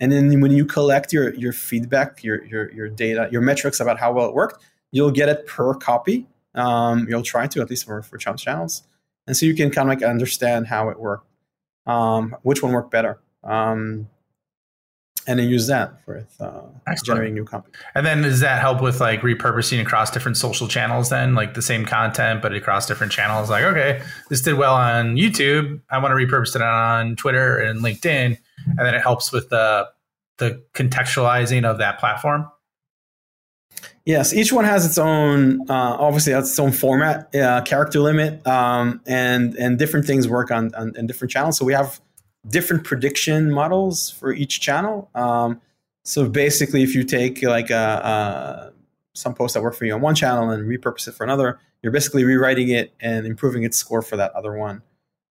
and 0.00 0.12
then 0.12 0.40
when 0.40 0.52
you 0.52 0.64
collect 0.64 1.12
your 1.12 1.34
your 1.34 1.52
feedback, 1.52 2.22
your 2.24 2.44
your 2.44 2.72
your 2.72 2.88
data, 2.88 3.28
your 3.30 3.42
metrics 3.42 3.80
about 3.80 3.98
how 3.98 4.12
well 4.12 4.28
it 4.28 4.34
worked, 4.34 4.62
you'll 4.92 5.10
get 5.10 5.28
it 5.28 5.46
per 5.46 5.74
copy. 5.74 6.26
Um, 6.54 7.06
you'll 7.08 7.22
try 7.22 7.46
to 7.46 7.60
at 7.60 7.70
least 7.70 7.84
for 7.84 8.02
for 8.02 8.18
channel 8.18 8.38
channels, 8.38 8.82
and 9.26 9.36
so 9.36 9.46
you 9.46 9.54
can 9.54 9.70
kind 9.70 9.90
of 9.90 9.98
like 9.98 10.08
understand 10.08 10.66
how 10.66 10.88
it 10.88 10.98
worked, 10.98 11.28
um, 11.86 12.36
which 12.42 12.62
one 12.62 12.72
worked 12.72 12.90
better. 12.90 13.18
Um, 13.44 14.08
and 15.26 15.38
then 15.38 15.48
use 15.48 15.66
that 15.66 16.04
for 16.04 16.26
uh, 16.40 16.62
generating 17.04 17.34
new 17.34 17.44
content. 17.44 17.74
And 17.94 18.06
then 18.06 18.22
does 18.22 18.40
that 18.40 18.60
help 18.60 18.80
with 18.80 19.00
like 19.00 19.20
repurposing 19.20 19.80
across 19.80 20.10
different 20.10 20.36
social 20.36 20.68
channels? 20.68 21.10
Then 21.10 21.34
like 21.34 21.54
the 21.54 21.62
same 21.62 21.84
content 21.84 22.42
but 22.42 22.54
across 22.54 22.86
different 22.86 23.12
channels. 23.12 23.50
Like 23.50 23.64
okay, 23.64 24.02
this 24.28 24.40
did 24.40 24.54
well 24.54 24.74
on 24.74 25.16
YouTube. 25.16 25.80
I 25.90 25.98
want 25.98 26.12
to 26.12 26.16
repurpose 26.16 26.54
it 26.54 26.62
on 26.62 27.16
Twitter 27.16 27.58
and 27.58 27.80
LinkedIn, 27.80 28.38
and 28.66 28.78
then 28.78 28.94
it 28.94 29.02
helps 29.02 29.32
with 29.32 29.48
the 29.48 29.88
the 30.38 30.62
contextualizing 30.74 31.64
of 31.64 31.78
that 31.78 31.98
platform. 31.98 32.50
Yes, 34.04 34.32
each 34.32 34.52
one 34.52 34.64
has 34.64 34.86
its 34.86 34.98
own, 34.98 35.68
uh, 35.68 35.96
obviously, 35.98 36.32
has 36.32 36.50
its 36.50 36.58
own 36.60 36.70
format, 36.70 37.34
uh, 37.34 37.62
character 37.62 37.98
limit, 37.98 38.46
um, 38.46 39.00
and 39.06 39.56
and 39.56 39.78
different 39.78 40.06
things 40.06 40.28
work 40.28 40.52
on, 40.52 40.72
on, 40.76 40.94
on 40.96 41.06
different 41.08 41.32
channels. 41.32 41.58
So 41.58 41.64
we 41.64 41.72
have 41.72 42.00
different 42.48 42.84
prediction 42.84 43.50
models 43.50 44.10
for 44.10 44.32
each 44.32 44.60
channel. 44.60 45.10
Um, 45.14 45.60
so 46.04 46.28
basically, 46.28 46.82
if 46.82 46.94
you 46.94 47.02
take 47.04 47.42
like 47.42 47.70
a, 47.70 47.74
a, 47.74 48.72
some 49.14 49.34
posts 49.34 49.54
that 49.54 49.62
work 49.62 49.74
for 49.74 49.84
you 49.84 49.94
on 49.94 50.00
one 50.00 50.14
channel 50.14 50.50
and 50.50 50.64
repurpose 50.68 51.08
it 51.08 51.12
for 51.12 51.24
another, 51.24 51.58
you're 51.82 51.92
basically 51.92 52.24
rewriting 52.24 52.68
it 52.68 52.92
and 53.00 53.26
improving 53.26 53.64
its 53.64 53.76
score 53.76 54.02
for 54.02 54.16
that 54.16 54.32
other 54.32 54.56
one. 54.56 54.82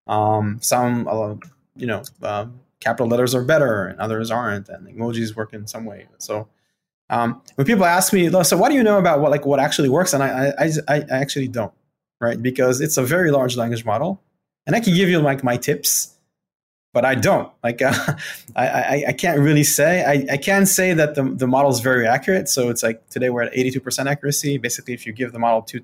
Um, 0.06 0.58
some, 0.60 1.08
uh, 1.08 1.34
you 1.76 1.86
know, 1.86 2.02
uh, 2.22 2.46
capital 2.80 3.08
letters 3.08 3.34
are 3.34 3.42
better 3.42 3.86
and 3.86 3.98
others 3.98 4.30
aren't, 4.30 4.68
and 4.68 4.86
emojis 4.86 5.34
work 5.34 5.52
in 5.52 5.66
some 5.66 5.84
way. 5.84 6.06
So 6.18 6.48
um, 7.08 7.40
when 7.54 7.66
people 7.66 7.84
ask 7.84 8.12
me, 8.12 8.30
so 8.42 8.56
what 8.56 8.68
do 8.68 8.74
you 8.74 8.82
know 8.82 8.98
about 8.98 9.20
what 9.20 9.30
like 9.30 9.46
what 9.46 9.60
actually 9.60 9.88
works? 9.88 10.12
And 10.12 10.22
I, 10.22 10.52
I, 10.58 10.70
I, 10.88 10.96
I 10.96 11.04
actually 11.08 11.48
don't, 11.48 11.72
right? 12.20 12.40
Because 12.40 12.80
it's 12.80 12.96
a 12.96 13.02
very 13.02 13.30
large 13.30 13.56
language 13.56 13.84
model, 13.84 14.22
and 14.66 14.76
I 14.76 14.80
can 14.80 14.94
give 14.94 15.08
you 15.08 15.20
like 15.20 15.42
my 15.42 15.56
tips 15.56 16.15
but 16.96 17.04
I 17.04 17.14
don't. 17.14 17.52
Like, 17.62 17.82
uh, 17.82 17.92
I, 18.56 18.66
I, 18.66 19.04
I, 19.08 19.12
can't 19.12 19.38
really 19.38 19.64
say. 19.64 20.02
I, 20.02 20.32
I 20.32 20.36
can 20.38 20.64
say 20.64 20.94
that 20.94 21.14
the, 21.14 21.24
the 21.24 21.46
model 21.46 21.70
is 21.70 21.80
very 21.80 22.06
accurate. 22.06 22.48
So 22.48 22.70
it's 22.70 22.82
like 22.82 23.06
today 23.10 23.28
we're 23.28 23.42
at 23.42 23.52
82% 23.52 24.10
accuracy. 24.10 24.56
Basically, 24.56 24.94
if 24.94 25.04
you 25.04 25.12
give 25.12 25.34
the 25.34 25.38
model 25.38 25.60
two 25.60 25.82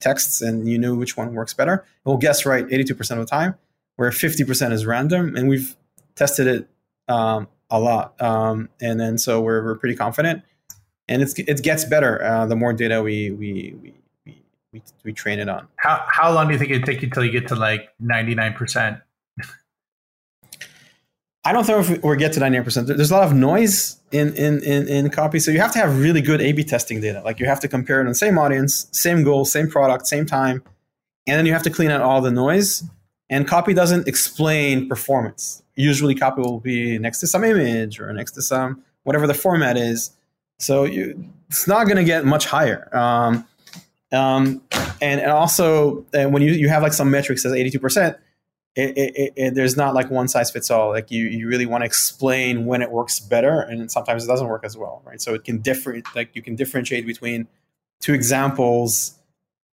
texts 0.00 0.42
and 0.42 0.68
you 0.68 0.78
know 0.78 0.94
which 0.96 1.16
one 1.16 1.32
works 1.32 1.54
better, 1.54 1.76
it 1.76 2.06
will 2.06 2.18
guess 2.18 2.44
right 2.44 2.66
82% 2.68 3.12
of 3.12 3.18
the 3.20 3.24
time, 3.24 3.54
where 3.96 4.10
50% 4.10 4.72
is 4.72 4.84
random. 4.84 5.34
And 5.34 5.48
we've 5.48 5.74
tested 6.14 6.46
it 6.46 6.68
um, 7.08 7.48
a 7.70 7.80
lot. 7.80 8.20
Um, 8.20 8.68
and 8.82 9.00
then 9.00 9.16
so 9.16 9.40
we're, 9.40 9.64
we're 9.64 9.78
pretty 9.78 9.96
confident. 9.96 10.42
And 11.08 11.22
it's, 11.22 11.32
it 11.38 11.62
gets 11.62 11.86
better 11.86 12.22
uh, 12.22 12.44
the 12.44 12.56
more 12.56 12.74
data 12.74 13.02
we, 13.02 13.30
we, 13.30 13.74
we, 13.82 13.94
we, 14.74 14.82
we 15.04 15.12
train 15.14 15.38
it 15.38 15.48
on. 15.48 15.68
How, 15.76 16.04
how 16.06 16.30
long 16.34 16.48
do 16.48 16.52
you 16.52 16.58
think 16.58 16.70
it'd 16.70 16.84
take 16.84 17.00
you 17.00 17.08
till 17.08 17.24
you 17.24 17.32
get 17.32 17.48
to 17.48 17.54
like 17.54 17.88
99%? 18.02 19.00
I 21.46 21.52
don't 21.52 21.68
know 21.68 21.80
if 21.80 22.02
we 22.02 22.16
get 22.16 22.32
to 22.34 22.40
98%. 22.40 22.86
There's 22.86 23.10
a 23.10 23.14
lot 23.14 23.24
of 23.24 23.34
noise 23.34 24.00
in, 24.12 24.34
in, 24.34 24.62
in, 24.62 24.88
in 24.88 25.10
copy. 25.10 25.38
So 25.38 25.50
you 25.50 25.60
have 25.60 25.72
to 25.72 25.78
have 25.78 25.98
really 26.00 26.22
good 26.22 26.40
A 26.40 26.52
B 26.52 26.64
testing 26.64 27.02
data. 27.02 27.20
Like 27.22 27.38
you 27.38 27.44
have 27.46 27.60
to 27.60 27.68
compare 27.68 27.98
it 28.00 28.04
on 28.04 28.08
the 28.08 28.14
same 28.14 28.38
audience, 28.38 28.88
same 28.92 29.24
goal, 29.24 29.44
same 29.44 29.68
product, 29.68 30.06
same 30.06 30.24
time. 30.24 30.62
And 31.26 31.38
then 31.38 31.44
you 31.44 31.52
have 31.52 31.62
to 31.64 31.70
clean 31.70 31.90
out 31.90 32.00
all 32.00 32.22
the 32.22 32.30
noise. 32.30 32.84
And 33.28 33.46
copy 33.46 33.74
doesn't 33.74 34.08
explain 34.08 34.88
performance. 34.88 35.62
Usually 35.76 36.14
copy 36.14 36.40
will 36.40 36.60
be 36.60 36.98
next 36.98 37.20
to 37.20 37.26
some 37.26 37.44
image 37.44 38.00
or 38.00 38.12
next 38.12 38.32
to 38.32 38.42
some 38.42 38.82
whatever 39.02 39.26
the 39.26 39.34
format 39.34 39.76
is. 39.76 40.12
So 40.58 40.84
you, 40.84 41.28
it's 41.48 41.68
not 41.68 41.84
going 41.84 41.96
to 41.96 42.04
get 42.04 42.24
much 42.24 42.46
higher. 42.46 42.88
Um, 42.96 43.46
um, 44.12 44.62
and, 45.00 45.20
and 45.20 45.30
also, 45.30 46.06
and 46.14 46.32
when 46.32 46.42
you, 46.42 46.52
you 46.52 46.68
have 46.68 46.82
like 46.82 46.92
some 46.92 47.10
metrics 47.10 47.42
says 47.42 47.52
82%, 47.52 48.16
it, 48.76 48.96
it, 48.96 49.32
it, 49.36 49.54
there's 49.54 49.76
not 49.76 49.94
like 49.94 50.10
one 50.10 50.26
size 50.28 50.50
fits 50.50 50.70
all. 50.70 50.90
Like 50.90 51.10
you, 51.10 51.26
you 51.26 51.46
really 51.46 51.66
want 51.66 51.82
to 51.82 51.86
explain 51.86 52.66
when 52.66 52.82
it 52.82 52.90
works 52.90 53.20
better, 53.20 53.60
and 53.60 53.90
sometimes 53.90 54.24
it 54.24 54.26
doesn't 54.26 54.48
work 54.48 54.64
as 54.64 54.76
well, 54.76 55.02
right? 55.04 55.20
So 55.20 55.34
it 55.34 55.44
can 55.44 55.58
differ. 55.58 56.00
Like 56.14 56.30
you 56.34 56.42
can 56.42 56.56
differentiate 56.56 57.06
between 57.06 57.46
two 58.00 58.14
examples 58.14 59.18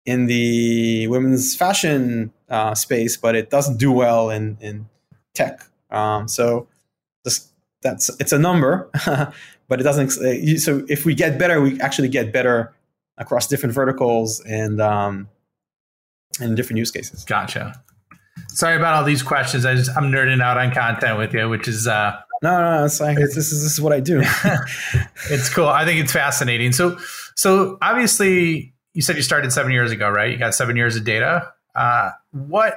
in 0.05 0.25
the 0.25 1.07
women's 1.07 1.55
fashion 1.55 2.33
uh, 2.49 2.75
space, 2.75 3.15
but 3.15 3.35
it 3.35 3.49
doesn't 3.49 3.77
do 3.77 3.91
well 3.91 4.29
in 4.29 4.57
in 4.59 4.89
tech. 5.33 5.61
Um, 5.89 6.27
so 6.27 6.67
that's 7.81 8.09
it's 8.19 8.31
a 8.31 8.39
number, 8.39 8.89
but 9.67 9.79
it 9.79 9.83
doesn't. 9.83 10.11
Uh, 10.17 10.57
so 10.57 10.85
if 10.89 11.05
we 11.05 11.15
get 11.15 11.39
better, 11.39 11.61
we 11.61 11.79
actually 11.81 12.09
get 12.09 12.33
better 12.33 12.73
across 13.17 13.47
different 13.47 13.73
verticals 13.73 14.41
and 14.41 14.81
um, 14.81 15.29
and 16.39 16.55
different 16.55 16.77
use 16.77 16.91
cases. 16.91 17.23
Gotcha. 17.23 17.81
Sorry 18.47 18.75
about 18.75 18.95
all 18.95 19.03
these 19.03 19.23
questions. 19.23 19.65
I 19.65 19.75
just 19.75 19.89
I'm 19.95 20.11
nerding 20.11 20.41
out 20.41 20.57
on 20.57 20.71
content 20.73 21.17
with 21.17 21.33
you, 21.33 21.49
which 21.49 21.67
is 21.67 21.87
uh 21.87 22.19
no, 22.41 22.51
no, 22.51 22.77
no 22.77 22.85
it's 22.85 22.99
like 22.99 23.17
it's, 23.17 23.35
this 23.35 23.51
is 23.51 23.63
this 23.63 23.73
is 23.73 23.81
what 23.81 23.93
I 23.93 23.99
do. 23.99 24.21
it's 25.29 25.53
cool. 25.53 25.67
I 25.67 25.85
think 25.85 25.99
it's 26.01 26.11
fascinating. 26.11 26.71
So 26.71 26.97
so 27.35 27.77
obviously 27.81 28.73
you 28.93 29.01
said 29.01 29.15
you 29.15 29.21
started 29.21 29.51
seven 29.51 29.71
years 29.71 29.91
ago, 29.91 30.09
right? 30.09 30.31
You 30.31 30.37
got 30.37 30.55
seven 30.55 30.75
years 30.75 30.95
of 30.95 31.03
data. 31.03 31.51
Uh, 31.75 32.11
what 32.31 32.75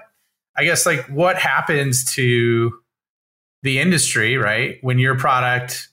I 0.56 0.64
guess 0.64 0.86
like 0.86 1.06
what 1.06 1.36
happens 1.36 2.04
to 2.14 2.72
the 3.62 3.78
industry, 3.78 4.36
right? 4.36 4.78
When 4.82 4.98
your 4.98 5.16
product 5.16 5.88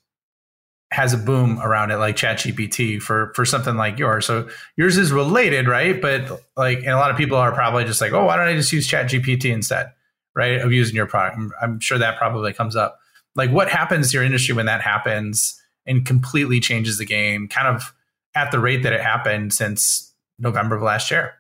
has 0.92 1.14
a 1.14 1.18
boom 1.18 1.60
around 1.62 1.92
it 1.92 1.98
like 1.98 2.16
ChatGPT 2.16 3.02
for 3.02 3.32
for 3.36 3.46
something 3.46 3.76
like 3.76 4.00
yours. 4.00 4.26
So 4.26 4.50
yours 4.76 4.98
is 4.98 5.12
related, 5.12 5.68
right? 5.68 6.02
But 6.02 6.42
like 6.58 6.80
and 6.80 6.90
a 6.90 6.98
lot 6.98 7.12
of 7.12 7.18
people 7.18 7.38
are 7.38 7.52
probably 7.52 7.86
just 7.86 8.02
like, 8.02 8.12
"Oh, 8.12 8.26
why 8.26 8.38
don't 8.38 8.48
I 8.48 8.56
just 8.56 8.74
use 8.74 8.88
ChatGPT 8.90 9.52
instead?" 9.52 9.92
right, 10.36 10.62
of 10.62 10.72
using 10.72 10.96
your 10.96 11.06
product. 11.06 11.38
I'm, 11.38 11.52
I'm 11.62 11.80
sure 11.80 11.98
that 11.98 12.18
probably 12.18 12.54
comes 12.54 12.76
up. 12.76 13.00
Like, 13.36 13.52
what 13.52 13.70
happens 13.70 14.12
to 14.12 14.18
your 14.18 14.24
industry 14.24 14.56
when 14.56 14.66
that 14.68 14.82
happens 14.82 15.62
and 15.86 16.06
completely 16.06 16.60
changes 16.60 16.98
the 16.98 17.06
game, 17.06 17.48
kind 17.48 17.68
of 17.68 17.94
at 18.36 18.52
the 18.52 18.60
rate 18.60 18.84
that 18.84 18.94
it 18.94 19.02
happened 19.02 19.54
since 19.54 20.14
November 20.38 20.76
of 20.76 20.82
last 20.82 21.12
year? 21.12 21.34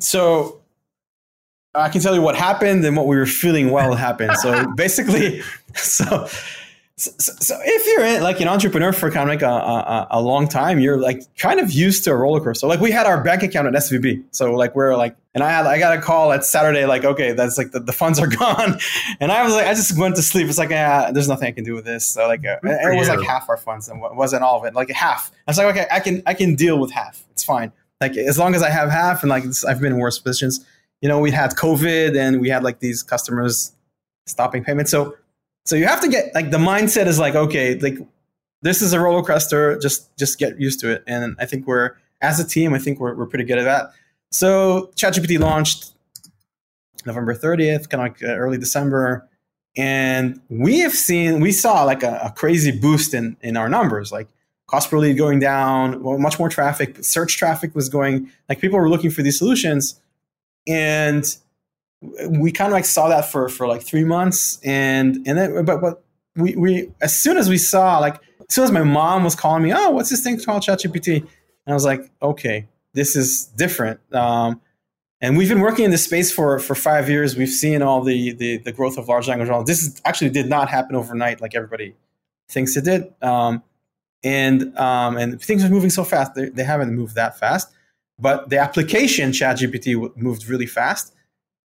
So 0.00 0.60
I 1.74 1.88
can 1.88 2.00
tell 2.00 2.14
you 2.14 2.22
what 2.22 2.36
happened 2.36 2.84
and 2.84 2.96
what 2.96 3.06
we 3.06 3.16
were 3.16 3.26
feeling 3.26 3.70
while 3.70 3.92
it 3.92 3.98
happened. 3.98 4.36
So 4.38 4.72
basically, 4.74 5.42
so, 5.74 6.28
so, 7.02 7.32
so 7.40 7.58
if 7.62 7.86
you're 7.86 8.04
in, 8.04 8.22
like 8.22 8.40
an 8.40 8.48
entrepreneur 8.48 8.92
for 8.92 9.10
kind 9.10 9.28
of 9.28 9.34
like 9.34 9.42
a, 9.42 9.46
a, 9.46 10.06
a, 10.12 10.20
long 10.20 10.48
time, 10.48 10.80
you're 10.80 10.98
like 10.98 11.22
kind 11.36 11.60
of 11.60 11.70
used 11.72 12.04
to 12.04 12.10
a 12.10 12.16
roller 12.16 12.40
coaster. 12.40 12.66
Like 12.66 12.80
we 12.80 12.90
had 12.90 13.06
our 13.06 13.22
bank 13.22 13.42
account 13.42 13.68
at 13.68 13.74
SVB. 13.74 14.24
So 14.30 14.54
like 14.54 14.74
we're 14.74 14.96
like, 14.96 15.16
and 15.34 15.42
I 15.42 15.50
had, 15.50 15.66
I 15.66 15.78
got 15.78 15.96
a 15.96 16.00
call 16.00 16.32
at 16.32 16.44
Saturday, 16.44 16.84
like, 16.86 17.04
okay, 17.04 17.32
that's 17.32 17.58
like 17.58 17.72
the, 17.72 17.80
the 17.80 17.92
funds 17.92 18.18
are 18.18 18.26
gone. 18.38 18.78
And 19.20 19.32
I 19.32 19.42
was 19.42 19.54
like, 19.54 19.66
I 19.66 19.74
just 19.74 19.98
went 19.98 20.16
to 20.16 20.22
sleep. 20.22 20.48
It's 20.48 20.58
like, 20.58 20.70
yeah, 20.70 21.10
there's 21.10 21.28
nothing 21.28 21.48
I 21.48 21.52
can 21.52 21.64
do 21.64 21.74
with 21.74 21.84
this. 21.84 22.06
So 22.06 22.26
like, 22.26 22.44
uh, 22.44 22.58
it 22.62 22.98
was 22.98 23.08
like 23.08 23.22
half 23.22 23.48
our 23.48 23.56
funds 23.56 23.88
and 23.88 24.00
wasn't 24.00 24.42
all 24.42 24.58
of 24.58 24.64
it, 24.64 24.74
like 24.74 24.90
half. 24.90 25.30
I 25.46 25.50
was 25.50 25.58
like, 25.58 25.76
okay, 25.76 25.86
I 25.90 26.00
can, 26.00 26.22
I 26.26 26.34
can 26.34 26.54
deal 26.54 26.78
with 26.78 26.90
half. 26.90 27.24
It's 27.30 27.44
fine. 27.44 27.72
Like 28.00 28.16
as 28.16 28.38
long 28.38 28.54
as 28.54 28.62
I 28.62 28.70
have 28.70 28.90
half 28.90 29.22
and 29.22 29.30
like 29.30 29.44
I've 29.68 29.80
been 29.80 29.92
in 29.92 29.98
worse 29.98 30.18
positions 30.18 30.64
you 31.02 31.08
know, 31.08 31.18
we 31.18 31.32
had 31.32 31.50
COVID 31.50 32.16
and 32.16 32.40
we 32.40 32.48
had 32.48 32.62
like 32.62 32.78
these 32.78 33.02
customers 33.02 33.72
stopping 34.26 34.64
payments. 34.64 34.90
So, 34.90 35.16
so 35.64 35.76
you 35.76 35.86
have 35.86 36.00
to 36.00 36.08
get 36.08 36.34
like 36.34 36.50
the 36.50 36.58
mindset 36.58 37.06
is 37.06 37.18
like, 37.18 37.34
okay, 37.34 37.78
like 37.78 37.98
this 38.62 38.82
is 38.82 38.92
a 38.92 39.00
roller 39.00 39.22
coaster. 39.22 39.78
Just, 39.78 40.16
just 40.16 40.38
get 40.38 40.60
used 40.60 40.80
to 40.80 40.90
it. 40.90 41.04
And 41.06 41.36
I 41.38 41.46
think 41.46 41.66
we're, 41.66 41.96
as 42.20 42.40
a 42.40 42.46
team, 42.46 42.74
I 42.74 42.78
think 42.78 43.00
we're, 43.00 43.14
we're 43.14 43.26
pretty 43.26 43.44
good 43.44 43.58
at 43.58 43.64
that. 43.64 43.92
So 44.30 44.90
ChatGPT 44.96 45.38
launched 45.38 45.92
November 47.04 47.34
30th, 47.34 47.88
kind 47.88 48.06
of 48.06 48.20
like 48.20 48.22
uh, 48.22 48.34
early 48.36 48.58
December. 48.58 49.28
And 49.76 50.40
we 50.48 50.80
have 50.80 50.92
seen, 50.92 51.40
we 51.40 51.52
saw 51.52 51.84
like 51.84 52.02
a, 52.02 52.20
a, 52.24 52.30
crazy 52.30 52.78
boost 52.78 53.14
in, 53.14 53.36
in 53.40 53.56
our 53.56 53.68
numbers, 53.68 54.12
like 54.12 54.28
cost 54.66 54.90
per 54.90 54.98
lead 54.98 55.16
going 55.16 55.38
down, 55.38 56.02
well, 56.02 56.18
much 56.18 56.38
more 56.38 56.48
traffic, 56.48 57.02
search 57.02 57.36
traffic 57.36 57.74
was 57.74 57.88
going, 57.88 58.30
like 58.48 58.60
people 58.60 58.78
were 58.78 58.90
looking 58.90 59.10
for 59.10 59.22
these 59.22 59.38
solutions 59.38 60.00
and 60.66 61.36
we 62.28 62.50
kind 62.50 62.68
of 62.68 62.72
like 62.72 62.84
saw 62.84 63.08
that 63.08 63.30
for 63.30 63.48
for 63.48 63.66
like 63.66 63.82
three 63.82 64.04
months 64.04 64.58
and 64.64 65.16
and 65.26 65.38
then 65.38 65.64
but 65.64 65.80
but 65.80 66.04
we 66.36 66.56
we 66.56 66.90
as 67.00 67.18
soon 67.18 67.36
as 67.36 67.48
we 67.48 67.58
saw 67.58 67.98
like 67.98 68.16
as 68.40 68.54
soon 68.54 68.64
as 68.64 68.72
my 68.72 68.82
mom 68.82 69.24
was 69.24 69.34
calling 69.34 69.62
me 69.62 69.72
oh 69.72 69.90
what's 69.90 70.10
this 70.10 70.22
thing 70.22 70.38
called 70.40 70.62
ChatGPT? 70.62 71.20
And 71.20 71.28
I 71.68 71.74
was 71.74 71.84
like 71.84 72.10
okay 72.20 72.68
this 72.94 73.16
is 73.16 73.46
different. 73.56 74.00
Um, 74.14 74.60
and 75.22 75.38
we've 75.38 75.48
been 75.48 75.60
working 75.60 75.86
in 75.86 75.90
this 75.90 76.04
space 76.04 76.30
for 76.30 76.58
for 76.58 76.74
five 76.74 77.08
years. 77.08 77.36
We've 77.36 77.48
seen 77.48 77.80
all 77.80 78.02
the 78.02 78.32
the, 78.32 78.58
the 78.58 78.72
growth 78.72 78.98
of 78.98 79.08
large 79.08 79.28
language 79.28 79.48
models. 79.48 79.66
This 79.66 79.82
is, 79.82 80.00
actually 80.04 80.30
did 80.30 80.48
not 80.48 80.68
happen 80.68 80.96
overnight 80.96 81.40
like 81.40 81.54
everybody 81.54 81.94
thinks 82.48 82.76
it 82.76 82.84
did. 82.84 83.14
Um, 83.22 83.62
and 84.24 84.76
um, 84.76 85.16
and 85.16 85.40
things 85.40 85.64
are 85.64 85.70
moving 85.70 85.90
so 85.90 86.04
fast. 86.04 86.34
They, 86.34 86.48
they 86.48 86.64
haven't 86.64 86.92
moved 86.94 87.14
that 87.14 87.38
fast 87.38 87.72
but 88.22 88.50
the 88.50 88.58
application 88.58 89.32
ChatGPT 89.32 90.16
moved 90.16 90.46
really 90.46 90.66
fast. 90.66 91.12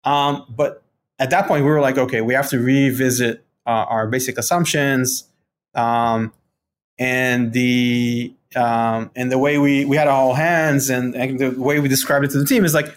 Um, 0.04 0.46
but 0.48 0.82
at 1.18 1.30
that 1.30 1.46
point, 1.46 1.64
we 1.64 1.70
were 1.70 1.80
like, 1.80 1.98
okay, 1.98 2.20
we 2.20 2.34
have 2.34 2.48
to 2.50 2.58
revisit 2.58 3.44
uh, 3.66 3.86
our 3.88 4.06
basic 4.06 4.38
assumptions, 4.38 5.24
um, 5.74 6.32
and 6.98 7.52
the 7.52 8.32
um, 8.56 9.10
and 9.14 9.30
the 9.30 9.38
way 9.38 9.58
we 9.58 9.84
we 9.84 9.96
had 9.96 10.08
all 10.08 10.34
hands, 10.34 10.90
and, 10.90 11.14
and 11.14 11.38
the 11.38 11.50
way 11.50 11.80
we 11.80 11.88
described 11.88 12.24
it 12.24 12.30
to 12.32 12.38
the 12.38 12.46
team 12.46 12.64
is 12.64 12.74
like 12.74 12.94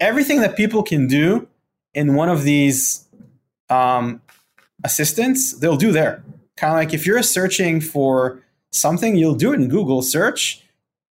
everything 0.00 0.40
that 0.40 0.56
people 0.56 0.82
can 0.82 1.06
do 1.06 1.46
in 1.94 2.14
one 2.14 2.28
of 2.28 2.42
these 2.42 3.06
um, 3.70 4.20
assistants, 4.82 5.52
they'll 5.58 5.76
do 5.76 5.92
there. 5.92 6.22
Kind 6.56 6.72
of 6.72 6.76
like 6.76 6.94
if 6.94 7.06
you're 7.06 7.22
searching 7.22 7.80
for 7.80 8.40
something, 8.72 9.16
you'll 9.16 9.34
do 9.34 9.52
it 9.52 9.56
in 9.56 9.68
Google 9.68 10.02
search 10.02 10.62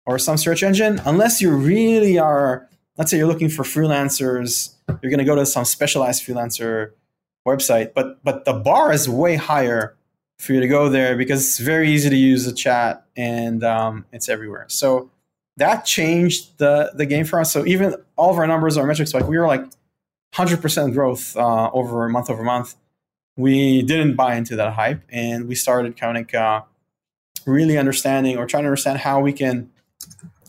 or 0.05 0.19
some 0.19 0.37
search 0.37 0.63
engine, 0.63 1.01
unless 1.05 1.41
you 1.41 1.51
really 1.51 2.17
are, 2.19 2.67
let's 2.97 3.11
say 3.11 3.17
you're 3.17 3.27
looking 3.27 3.49
for 3.49 3.63
freelancers, 3.63 4.73
you're 5.01 5.09
going 5.09 5.19
to 5.19 5.25
go 5.25 5.35
to 5.35 5.45
some 5.45 5.65
specialized 5.65 6.23
freelancer 6.25 6.91
website, 7.47 7.93
but 7.93 8.23
but 8.23 8.45
the 8.45 8.53
bar 8.53 8.91
is 8.91 9.09
way 9.09 9.35
higher 9.35 9.95
for 10.39 10.53
you 10.53 10.59
to 10.59 10.67
go 10.67 10.89
there 10.89 11.15
because 11.15 11.45
it's 11.45 11.59
very 11.59 11.89
easy 11.89 12.09
to 12.09 12.15
use 12.15 12.45
the 12.45 12.53
chat 12.53 13.05
and 13.15 13.63
um, 13.63 14.05
it's 14.11 14.27
everywhere. 14.29 14.65
So 14.67 15.09
that 15.57 15.85
changed 15.85 16.57
the 16.57 16.91
the 16.95 17.05
game 17.05 17.25
for 17.25 17.39
us. 17.39 17.51
So 17.51 17.65
even 17.65 17.95
all 18.15 18.31
of 18.31 18.37
our 18.37 18.47
numbers, 18.47 18.77
our 18.77 18.85
metrics, 18.85 19.13
like 19.13 19.27
we 19.27 19.37
were 19.37 19.47
like 19.47 19.65
100% 20.33 20.93
growth 20.93 21.37
uh, 21.37 21.69
over 21.71 22.07
month 22.09 22.29
over 22.29 22.43
month. 22.43 22.75
We 23.35 23.81
didn't 23.81 24.15
buy 24.15 24.35
into 24.35 24.55
that 24.57 24.73
hype, 24.73 25.01
and 25.09 25.47
we 25.47 25.55
started 25.55 25.97
kind 25.97 26.17
of 26.17 26.33
uh, 26.35 26.61
really 27.45 27.77
understanding 27.77 28.37
or 28.37 28.45
trying 28.45 28.63
to 28.63 28.67
understand 28.67 28.99
how 28.99 29.21
we 29.21 29.33
can 29.33 29.71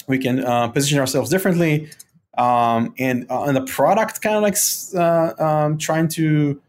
we 0.07 0.19
can 0.19 0.45
uh, 0.45 0.69
position 0.69 0.99
ourselves 0.99 1.31
differently 1.31 1.89
um, 2.37 2.95
and 2.99 3.27
uh, 3.31 3.51
the 3.53 3.63
product 3.63 4.21
kind 4.23 4.37
of 4.37 4.43
like 4.43 4.57
uh, 4.95 5.43
um, 5.43 5.79
trying 5.79 6.09
to 6.09 6.61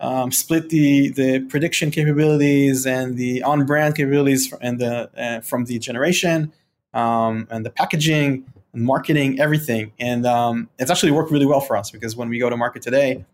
um, 0.00 0.30
split 0.30 0.70
the 0.70 1.10
the 1.10 1.40
prediction 1.40 1.90
capabilities 1.90 2.86
and 2.86 3.16
the 3.16 3.42
on 3.42 3.66
brand 3.66 3.96
capabilities 3.96 4.52
and 4.60 4.78
the 4.80 5.10
uh, 5.16 5.40
from 5.40 5.64
the 5.64 5.78
generation 5.78 6.52
um, 6.94 7.46
and 7.50 7.64
the 7.64 7.70
packaging 7.70 8.44
and 8.72 8.84
marketing 8.84 9.40
everything. 9.40 9.92
And 9.98 10.26
um, 10.26 10.68
it's 10.78 10.90
actually 10.90 11.12
worked 11.12 11.30
really 11.30 11.46
well 11.46 11.60
for 11.60 11.76
us 11.76 11.90
because 11.90 12.16
when 12.16 12.28
we 12.28 12.38
go 12.38 12.50
to 12.50 12.56
market 12.56 12.82
today 12.82 13.24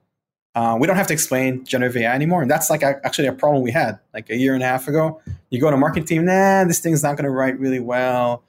uh, 0.55 0.77
we 0.79 0.87
don't 0.87 0.97
have 0.97 1.09
to 1.09 1.13
explain 1.13 1.65
generative 1.65 1.97
AI 1.97 2.15
anymore, 2.15 2.41
and 2.41 2.51
that's 2.51 2.71
like 2.71 2.83
a, 2.83 3.01
actually 3.05 3.27
a 3.27 3.33
problem 3.33 3.63
we 3.63 3.73
had 3.73 3.99
like 4.13 4.31
a 4.31 4.37
year 4.37 4.55
and 4.55 4.63
a 4.63 4.67
half 4.67 4.87
ago. 4.87 5.21
You 5.51 5.61
go 5.61 5.71
to 5.71 5.77
marketing 5.77 6.07
team, 6.07 6.25
nah, 6.25 6.65
this 6.65 6.79
thing's 6.79 7.03
not 7.03 7.17
going 7.17 7.25
to 7.25 7.31
write 7.31 7.59
really 7.59 7.81
well 7.81 8.43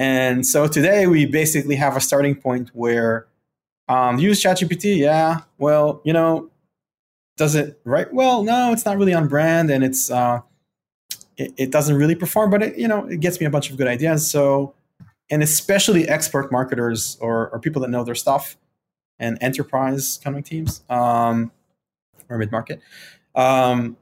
and 0.00 0.46
so 0.46 0.66
today 0.66 1.06
we 1.06 1.26
basically 1.26 1.76
have 1.76 1.94
a 1.94 2.00
starting 2.00 2.34
point 2.34 2.70
where 2.72 3.26
um, 3.86 4.18
use 4.18 4.42
ChatGPT. 4.42 4.96
Yeah, 4.96 5.40
well, 5.58 6.00
you 6.04 6.14
know, 6.14 6.48
does 7.36 7.54
it 7.54 7.78
right? 7.84 8.10
Well, 8.10 8.42
no, 8.42 8.72
it's 8.72 8.86
not 8.86 8.96
really 8.96 9.12
on 9.12 9.28
brand, 9.28 9.70
and 9.70 9.84
it's 9.84 10.10
uh, 10.10 10.40
it, 11.36 11.52
it 11.58 11.70
doesn't 11.70 11.96
really 11.96 12.14
perform. 12.14 12.48
But 12.48 12.62
it, 12.62 12.78
you 12.78 12.88
know, 12.88 13.04
it 13.08 13.20
gets 13.20 13.40
me 13.40 13.46
a 13.46 13.50
bunch 13.50 13.68
of 13.68 13.76
good 13.76 13.88
ideas. 13.88 14.30
So, 14.30 14.72
and 15.28 15.42
especially 15.42 16.08
expert 16.08 16.50
marketers 16.50 17.18
or, 17.20 17.50
or 17.50 17.58
people 17.60 17.82
that 17.82 17.90
know 17.90 18.02
their 18.02 18.14
stuff, 18.14 18.56
and 19.18 19.36
enterprise 19.42 20.18
coming 20.24 20.42
teams 20.42 20.82
um, 20.88 21.52
or 22.30 22.38
mid 22.38 22.50
market. 22.50 22.80
Um, 23.34 23.98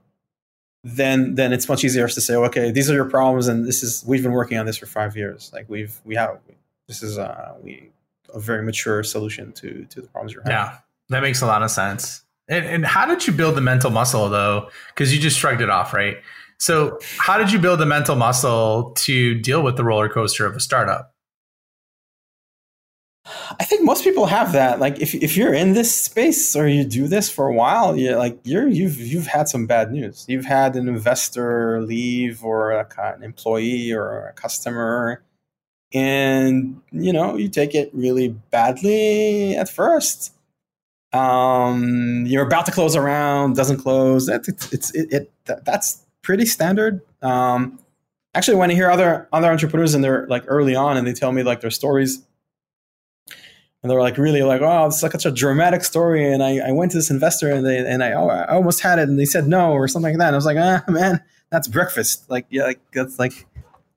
then 0.97 1.35
then 1.35 1.53
it's 1.53 1.69
much 1.69 1.85
easier 1.85 2.09
to 2.09 2.21
say, 2.21 2.35
okay, 2.35 2.71
these 2.71 2.91
are 2.91 2.95
your 2.95 3.09
problems, 3.09 3.49
and 3.49 3.67
this 3.67 3.83
is 3.83 4.05
we've 4.07 4.23
been 4.23 4.33
working 4.33 4.59
on 4.59 4.67
this 4.67 4.77
for 4.77 4.87
five 4.87 5.17
years. 5.17 5.51
Like 5.53 5.69
we've 5.69 5.99
we 6.05 6.15
have 6.17 6.39
this 6.87 7.03
is 7.03 7.19
uh, 7.19 7.55
we 7.63 7.91
a 8.35 8.41
very 8.41 8.63
mature 8.63 9.03
solution 9.03 9.53
to 9.53 9.85
to 9.91 10.01
the 10.01 10.09
problems 10.09 10.33
you're 10.33 10.43
having. 10.43 10.57
Yeah, 10.57 10.79
that 11.11 11.21
makes 11.21 11.43
a 11.43 11.47
lot 11.47 11.63
of 11.63 11.71
sense. 11.71 12.23
And, 12.49 12.65
and 12.65 12.87
how 12.87 13.07
did 13.07 13.27
you 13.27 13.33
build 13.33 13.57
the 13.57 13.61
mental 13.61 13.91
muscle 13.91 14.29
though? 14.29 14.71
Because 14.89 15.15
you 15.15 15.21
just 15.21 15.39
shrugged 15.39 15.61
it 15.61 15.71
off, 15.71 15.93
right? 15.93 16.19
So 16.59 16.99
how 17.19 17.39
did 17.39 17.53
you 17.53 17.59
build 17.59 17.79
the 17.79 17.87
mental 17.87 18.17
muscle 18.17 18.93
to 18.99 19.35
deal 19.35 19.63
with 19.63 19.77
the 19.77 19.85
roller 19.85 20.09
coaster 20.09 20.45
of 20.45 20.57
a 20.57 20.61
startup? 20.61 21.15
I 23.59 23.65
think 23.65 23.83
most 23.85 24.05
people 24.05 24.27
have 24.27 24.53
that. 24.53 24.81
Like 24.81 25.01
if 25.01 25.15
if 25.15 25.37
you're 25.37 25.55
in 25.55 25.73
this 25.73 25.95
space 25.95 26.55
or 26.57 26.67
you 26.69 26.85
do 26.85 27.09
this 27.09 27.31
for 27.31 27.47
a 27.47 27.53
while, 27.53 27.97
you 27.97 28.17
like 28.17 28.39
you're 28.45 28.69
you've 28.69 28.99
you've 28.99 29.27
had 29.27 29.49
some 29.49 29.67
bad 29.67 29.93
news. 29.93 30.25
You've 30.29 30.45
had 30.45 30.77
an 30.77 30.89
investor 30.89 31.83
leave 31.83 32.45
or 32.45 32.73
an 32.73 33.23
employee 33.23 33.93
or 33.93 34.29
a 34.29 34.33
customer 34.33 35.23
and 35.93 36.81
you 36.93 37.13
know, 37.13 37.37
you 37.37 37.49
take 37.49 37.75
it 37.75 37.91
really 37.93 38.29
badly 38.51 39.57
at 39.57 39.69
first. 39.69 40.35
Um, 41.13 42.25
you're 42.27 42.47
about 42.47 42.67
to 42.67 42.73
close 42.73 42.95
around, 42.95 43.57
doesn't 43.57 43.79
close. 43.79 44.29
It's, 44.29 44.73
it's 44.73 44.95
it, 44.95 45.13
it 45.13 45.33
that, 45.47 45.65
that's 45.65 46.05
pretty 46.23 46.45
standard. 46.45 47.01
Um, 47.23 47.79
actually 48.35 48.57
when 48.57 48.71
I 48.71 48.75
hear 48.75 48.91
other 48.91 49.29
other 49.33 49.51
entrepreneurs 49.51 49.95
and 49.95 50.05
they're 50.05 50.27
like 50.29 50.45
early 50.47 50.75
on 50.75 50.97
and 50.97 51.07
they 51.07 51.13
tell 51.13 51.33
me 51.33 51.43
like 51.43 51.61
their 51.61 51.71
stories 51.71 52.23
and 53.83 53.91
they 53.91 53.95
were 53.95 54.03
like 54.03 54.19
really 54.19 54.43
like, 54.43 54.61
oh, 54.61 54.87
it's 54.87 54.99
such 54.99 55.25
a 55.25 55.31
dramatic 55.31 55.85
story. 55.85 56.33
And 56.33 56.43
I, 56.43 56.59
I 56.69 56.73
went 56.73 56.91
to 56.93 56.99
this 56.99 57.11
investor 57.11 57.53
and 57.53 57.65
they 57.65 57.79
and 57.79 58.03
I, 58.03 58.13
oh, 58.13 58.29
I 58.29 58.55
almost 58.55 58.81
had 58.81 58.99
it, 58.99 59.09
and 59.09 59.19
they 59.19 59.25
said 59.25 59.47
no 59.47 59.73
or 59.73 59.87
something 59.87 60.13
like 60.13 60.19
that. 60.19 60.29
And 60.29 60.35
I 60.35 60.39
was 60.39 60.47
like, 60.47 60.57
ah, 60.59 60.83
man, 60.89 61.23
that's 61.51 61.69
breakfast. 61.69 62.29
Like, 62.29 62.47
yeah, 62.51 62.65
like 62.65 62.81
that's 62.93 63.19
like, 63.19 63.47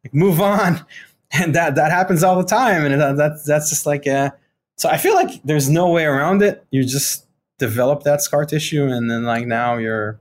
like 0.03 0.13
move 0.13 0.41
on. 0.41 0.85
And 1.33 1.55
that 1.55 1.75
that 1.75 1.91
happens 1.91 2.23
all 2.23 2.35
the 2.35 2.45
time, 2.45 2.83
and 2.83 2.99
that, 2.99 3.15
that 3.15 3.45
that's 3.47 3.69
just 3.69 3.85
like, 3.85 4.05
uh, 4.05 4.31
so 4.75 4.89
I 4.89 4.97
feel 4.97 5.13
like 5.13 5.41
there's 5.45 5.69
no 5.69 5.89
way 5.89 6.03
around 6.03 6.43
it. 6.43 6.65
You 6.71 6.83
just 6.83 7.25
develop 7.57 8.03
that 8.03 8.21
scar 8.21 8.43
tissue, 8.43 8.83
and 8.83 9.09
then 9.09 9.23
like 9.23 9.47
now 9.47 9.77
you're. 9.77 10.19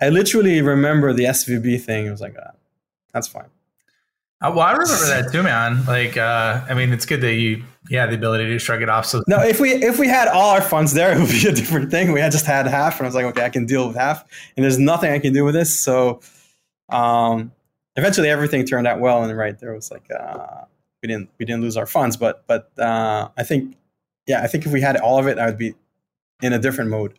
I 0.00 0.10
literally 0.10 0.62
remember 0.62 1.12
the 1.12 1.24
SVB 1.24 1.82
thing. 1.82 2.06
It 2.06 2.12
was 2.12 2.20
like, 2.20 2.36
ah, 2.40 2.52
that's 3.12 3.26
fine. 3.26 3.48
Uh, 4.40 4.50
well, 4.54 4.66
I 4.66 4.72
remember 4.72 5.06
that 5.06 5.32
too, 5.32 5.42
man. 5.42 5.84
Like, 5.86 6.16
uh, 6.16 6.64
I 6.68 6.74
mean, 6.74 6.92
it's 6.92 7.06
good 7.06 7.20
that 7.22 7.34
you 7.34 7.64
Yeah, 7.88 8.06
the 8.06 8.14
ability 8.14 8.46
to 8.46 8.58
shrug 8.58 8.82
it 8.82 8.88
off. 8.88 9.06
So 9.06 9.22
no, 9.28 9.40
if 9.40 9.60
we 9.60 9.72
if 9.72 9.98
we 9.98 10.08
had 10.08 10.28
all 10.28 10.50
our 10.50 10.62
funds 10.62 10.92
there, 10.92 11.12
it 11.16 11.18
would 11.18 11.28
be 11.28 11.46
a 11.46 11.52
different 11.52 11.90
thing. 11.90 12.12
We 12.12 12.20
had 12.20 12.32
just 12.32 12.46
had 12.46 12.66
half, 12.66 12.98
and 12.98 13.06
I 13.06 13.08
was 13.08 13.14
like, 13.14 13.26
okay, 13.26 13.44
I 13.44 13.48
can 13.50 13.66
deal 13.66 13.86
with 13.86 13.96
half, 13.96 14.24
and 14.56 14.64
there's 14.64 14.78
nothing 14.78 15.12
I 15.12 15.18
can 15.18 15.32
do 15.32 15.44
with 15.44 15.54
this. 15.54 15.78
So, 15.78 16.20
um, 16.90 17.52
eventually, 17.96 18.28
everything 18.28 18.64
turned 18.64 18.86
out 18.86 19.00
well, 19.00 19.22
and 19.22 19.36
right 19.36 19.58
there 19.58 19.72
was 19.74 19.90
like, 19.90 20.04
uh, 20.10 20.64
we 21.02 21.08
didn't 21.08 21.30
we 21.38 21.46
didn't 21.46 21.62
lose 21.62 21.76
our 21.76 21.86
funds, 21.86 22.16
but 22.16 22.44
but 22.46 22.70
uh, 22.78 23.28
I 23.36 23.42
think, 23.44 23.76
yeah, 24.26 24.42
I 24.42 24.46
think 24.46 24.66
if 24.66 24.72
we 24.72 24.80
had 24.80 24.96
all 24.96 25.18
of 25.18 25.26
it, 25.26 25.38
I 25.38 25.46
would 25.46 25.58
be 25.58 25.74
in 26.42 26.52
a 26.52 26.58
different 26.58 26.90
mode. 26.90 27.18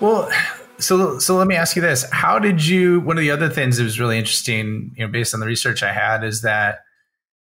Well, 0.00 0.30
so 0.78 1.18
so 1.18 1.36
let 1.36 1.46
me 1.46 1.54
ask 1.54 1.74
you 1.74 1.82
this: 1.82 2.04
How 2.10 2.38
did 2.38 2.66
you? 2.66 3.00
One 3.00 3.16
of 3.16 3.22
the 3.22 3.30
other 3.30 3.48
things 3.48 3.78
that 3.78 3.84
was 3.84 3.98
really 3.98 4.18
interesting, 4.18 4.92
you 4.96 5.06
know, 5.06 5.10
based 5.10 5.32
on 5.32 5.40
the 5.40 5.46
research 5.46 5.82
I 5.82 5.92
had, 5.92 6.22
is 6.22 6.42
that 6.42 6.80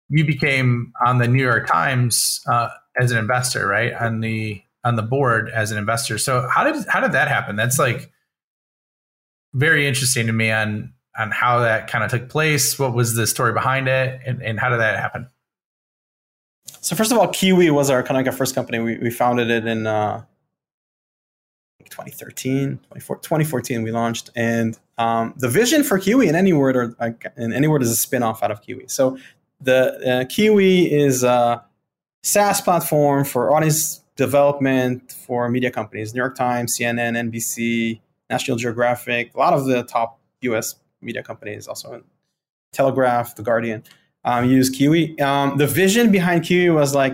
you 0.10 0.26
became 0.26 0.94
on 1.04 1.18
the 1.18 1.28
New 1.28 1.42
York 1.42 1.68
Times 1.68 2.42
uh, 2.48 2.70
as 3.00 3.12
an 3.12 3.18
investor, 3.18 3.68
right? 3.68 3.94
On 3.94 4.20
the 4.20 4.62
on 4.84 4.96
the 4.96 5.02
board 5.02 5.50
as 5.50 5.72
an 5.72 5.78
investor. 5.78 6.18
So 6.18 6.48
how 6.48 6.64
did 6.64 6.86
how 6.88 7.00
did 7.00 7.14
that 7.14 7.28
happen? 7.28 7.56
That's 7.56 7.80
like 7.80 8.12
very 9.54 9.88
interesting 9.88 10.28
to 10.28 10.34
me 10.34 10.52
on 10.52 10.94
on 11.18 11.32
how 11.32 11.60
that 11.60 11.88
kind 11.88 12.04
of 12.04 12.12
took 12.12 12.30
place. 12.30 12.78
What 12.78 12.94
was 12.94 13.16
the 13.16 13.26
story 13.26 13.54
behind 13.54 13.88
it, 13.88 14.22
and, 14.26 14.44
and 14.44 14.60
how 14.60 14.70
did 14.70 14.80
that 14.80 15.00
happen? 15.00 15.28
So 16.82 16.96
first 16.96 17.12
of 17.12 17.18
all, 17.18 17.28
KeeWee 17.28 17.72
was 17.72 17.90
our 17.90 18.04
kind 18.04 18.18
of 18.18 18.26
like 18.26 18.28
our 18.28 18.38
first 18.38 18.54
company. 18.54 18.78
We, 18.78 19.00
we 19.00 19.10
founded 19.10 19.50
it 19.50 19.66
in 19.66 19.88
uh, 19.88 20.24
2013, 21.90 22.80
2014, 22.94 23.84
we 23.84 23.92
launched. 23.92 24.30
And 24.36 24.78
um, 24.98 25.34
the 25.38 25.50
vision 25.50 25.84
for 25.84 26.00
KeeWee 26.00 26.28
and 26.28 26.36
Anyword, 26.36 26.76
or 26.76 26.96
like, 27.00 27.26
and 27.36 27.54
Anyword 27.54 27.82
is 27.82 27.92
a 27.92 27.96
spin-off 27.96 28.44
out 28.44 28.52
of 28.52 28.62
KeeWee. 28.62 28.90
So 28.90 29.18
the 29.62 29.96
uh, 29.98 30.26
KeeWee 30.26 30.90
is 30.92 31.24
a 31.24 31.64
SaaS 32.24 32.62
platform 32.62 33.26
for 33.26 33.54
audience 33.54 34.02
development 34.16 35.12
for 35.12 35.50
media 35.50 35.72
companies, 35.72 36.14
New 36.14 36.20
York 36.20 36.36
Times, 36.36 36.78
CNN, 36.78 37.32
NBC, 37.32 38.00
National 38.30 38.58
Geographic, 38.58 39.34
a 39.36 39.38
lot 39.38 39.54
of 39.54 39.66
the 39.66 39.84
top 39.84 40.20
US 40.42 40.76
media 41.02 41.22
companies, 41.22 41.68
also 41.68 42.04
Telegraph, 42.72 43.36
The 43.36 43.44
Guardian, 43.44 43.84
um, 44.24 44.50
use 44.50 44.76
KeeWee. 44.76 45.20
Um, 45.22 45.58
the 45.58 45.68
vision 45.68 46.12
behind 46.12 46.44
KeeWee 46.44 46.74
was 46.74 46.96
like, 46.96 47.14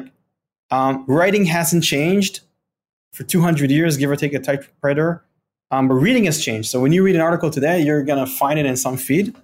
um, 0.70 1.04
writing 1.08 1.46
hasn't 1.46 1.84
changed 1.84 2.42
for 3.14 3.24
200 3.24 3.70
years, 3.70 3.98
give 3.98 4.10
or 4.10 4.16
take 4.16 4.34
a 4.34 4.40
typewriter. 4.40 5.24
Um, 5.72 5.88
but 5.88 5.96
reading 5.96 6.26
has 6.26 6.44
changed. 6.44 6.70
So 6.70 6.80
when 6.80 6.92
you 6.92 7.04
read 7.04 7.16
an 7.16 7.22
article 7.22 7.50
today, 7.50 7.82
you're 7.82 8.04
going 8.04 8.24
to 8.24 8.30
find 8.30 8.60
it 8.60 8.66
in 8.66 8.76
some 8.76 8.98
feed. 8.98 9.36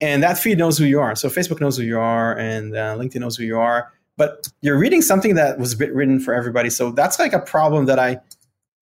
And 0.00 0.22
that 0.22 0.38
feed 0.38 0.58
knows 0.58 0.78
who 0.78 0.84
you 0.84 1.00
are. 1.00 1.14
So 1.14 1.28
Facebook 1.28 1.60
knows 1.60 1.76
who 1.76 1.84
you 1.84 1.98
are, 1.98 2.36
and 2.36 2.74
uh, 2.74 2.96
LinkedIn 2.96 3.20
knows 3.20 3.36
who 3.36 3.44
you 3.44 3.58
are. 3.58 3.92
But 4.16 4.48
you're 4.60 4.78
reading 4.78 5.00
something 5.00 5.36
that 5.36 5.58
was 5.58 5.78
written 5.78 6.20
for 6.20 6.34
everybody. 6.34 6.70
So 6.70 6.90
that's 6.90 7.18
like 7.18 7.32
a 7.32 7.38
problem 7.38 7.86
that 7.86 7.98
I, 7.98 8.18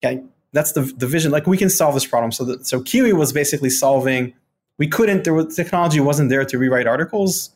okay, 0.03 0.23
that's 0.51 0.71
the, 0.71 0.81
the 0.97 1.07
vision. 1.07 1.31
Like 1.31 1.45
we 1.45 1.57
can 1.57 1.69
solve 1.69 1.93
this 1.93 2.05
problem. 2.05 2.31
So, 2.31 2.57
so 2.63 2.81
KeeWee 2.81 3.13
was 3.13 3.31
basically 3.31 3.69
solving, 3.69 4.33
we 4.77 4.87
couldn't, 4.87 5.23
there 5.23 5.33
was, 5.33 5.55
technology 5.55 5.99
wasn't 5.99 6.29
there 6.29 6.43
to 6.43 6.57
rewrite 6.57 6.87
articles. 6.87 7.51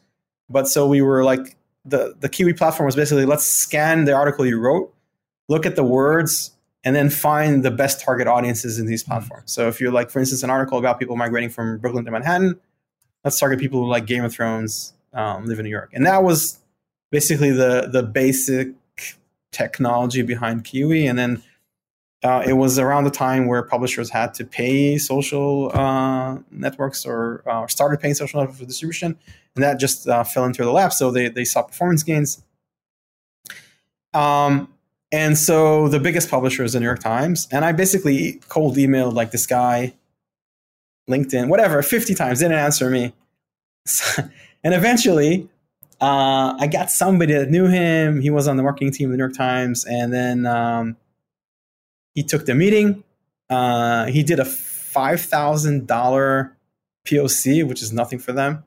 But 0.49 0.67
so 0.67 0.87
we 0.87 1.01
were 1.01 1.23
like, 1.23 1.57
the, 1.83 2.15
the 2.19 2.29
KeeWee 2.29 2.57
platform 2.57 2.85
was 2.85 2.95
basically 2.95 3.25
let's 3.25 3.45
scan 3.45 4.05
the 4.05 4.13
article 4.13 4.45
you 4.45 4.59
wrote 4.59 4.94
look 5.47 5.65
at 5.65 5.75
the 5.75 5.83
words 5.83 6.51
and 6.83 6.95
then 6.95 7.09
find 7.09 7.63
the 7.63 7.71
best 7.71 7.99
target 7.99 8.27
audiences 8.27 8.79
in 8.79 8.85
these 8.85 9.03
mm-hmm. 9.03 9.13
platforms. 9.13 9.51
So 9.51 9.67
if 9.67 9.81
you're 9.81 9.91
like, 9.91 10.09
for 10.09 10.19
instance, 10.19 10.43
an 10.43 10.49
article 10.49 10.77
about 10.77 10.99
people 10.99 11.15
migrating 11.15 11.49
from 11.49 11.77
Brooklyn 11.79 12.05
to 12.05 12.11
Manhattan, 12.11 12.59
let's 13.23 13.39
target 13.39 13.59
people 13.59 13.81
who 13.81 13.87
like 13.87 14.05
Game 14.05 14.23
of 14.23 14.33
Thrones, 14.33 14.93
um, 15.13 15.45
live 15.45 15.59
in 15.59 15.65
New 15.65 15.71
York. 15.71 15.91
And 15.93 16.05
that 16.05 16.23
was 16.23 16.59
basically 17.11 17.51
the 17.51 17.89
the 17.91 18.03
basic 18.03 18.73
technology 19.51 20.21
behind 20.21 20.63
KeeWee. 20.63 21.09
And 21.09 21.17
then 21.17 21.43
uh, 22.23 22.43
it 22.45 22.53
was 22.53 22.79
around 22.79 23.03
the 23.03 23.11
time 23.11 23.47
where 23.47 23.61
publishers 23.61 24.09
had 24.09 24.33
to 24.33 24.45
pay 24.45 24.97
social 24.97 25.71
uh, 25.73 26.37
networks 26.49 27.05
or 27.05 27.43
uh, 27.47 27.67
started 27.67 27.99
paying 27.99 28.15
social 28.15 28.39
networks 28.39 28.59
for 28.59 28.65
distribution, 28.65 29.17
and 29.55 29.63
that 29.63 29.79
just 29.79 30.07
uh, 30.07 30.23
fell 30.23 30.45
into 30.45 30.63
the 30.63 30.71
lap. 30.71 30.91
So 30.91 31.11
they 31.11 31.29
they 31.29 31.45
saw 31.45 31.61
performance 31.61 32.03
gains. 32.03 32.43
Um, 34.13 34.73
and 35.15 35.37
so 35.37 35.87
the 35.87 35.97
biggest 35.97 36.29
publisher 36.29 36.65
is 36.65 36.73
the 36.73 36.81
New 36.81 36.85
York 36.85 36.99
Times. 36.99 37.47
And 37.49 37.63
I 37.63 37.71
basically 37.71 38.41
cold 38.49 38.75
emailed 38.75 39.13
like 39.13 39.31
this 39.31 39.47
guy, 39.47 39.93
LinkedIn, 41.09 41.47
whatever, 41.47 41.81
50 41.81 42.13
times, 42.15 42.39
didn't 42.39 42.57
answer 42.57 42.89
me. 42.89 43.13
and 44.17 44.73
eventually, 44.73 45.47
uh, 46.01 46.57
I 46.59 46.67
got 46.67 46.91
somebody 46.91 47.33
that 47.33 47.49
knew 47.49 47.67
him. 47.67 48.19
He 48.19 48.29
was 48.29 48.45
on 48.45 48.57
the 48.57 48.63
marketing 48.63 48.91
team 48.91 49.07
of 49.07 49.11
the 49.11 49.17
New 49.17 49.23
York 49.23 49.37
Times. 49.37 49.85
And 49.85 50.11
then 50.11 50.45
um, 50.45 50.97
he 52.13 52.21
took 52.21 52.45
the 52.45 52.53
meeting. 52.53 53.01
Uh, 53.49 54.07
he 54.07 54.21
did 54.21 54.41
a 54.41 54.43
$5,000 54.43 56.51
POC, 57.05 57.65
which 57.65 57.81
is 57.81 57.93
nothing 57.93 58.19
for 58.19 58.33
them. 58.33 58.65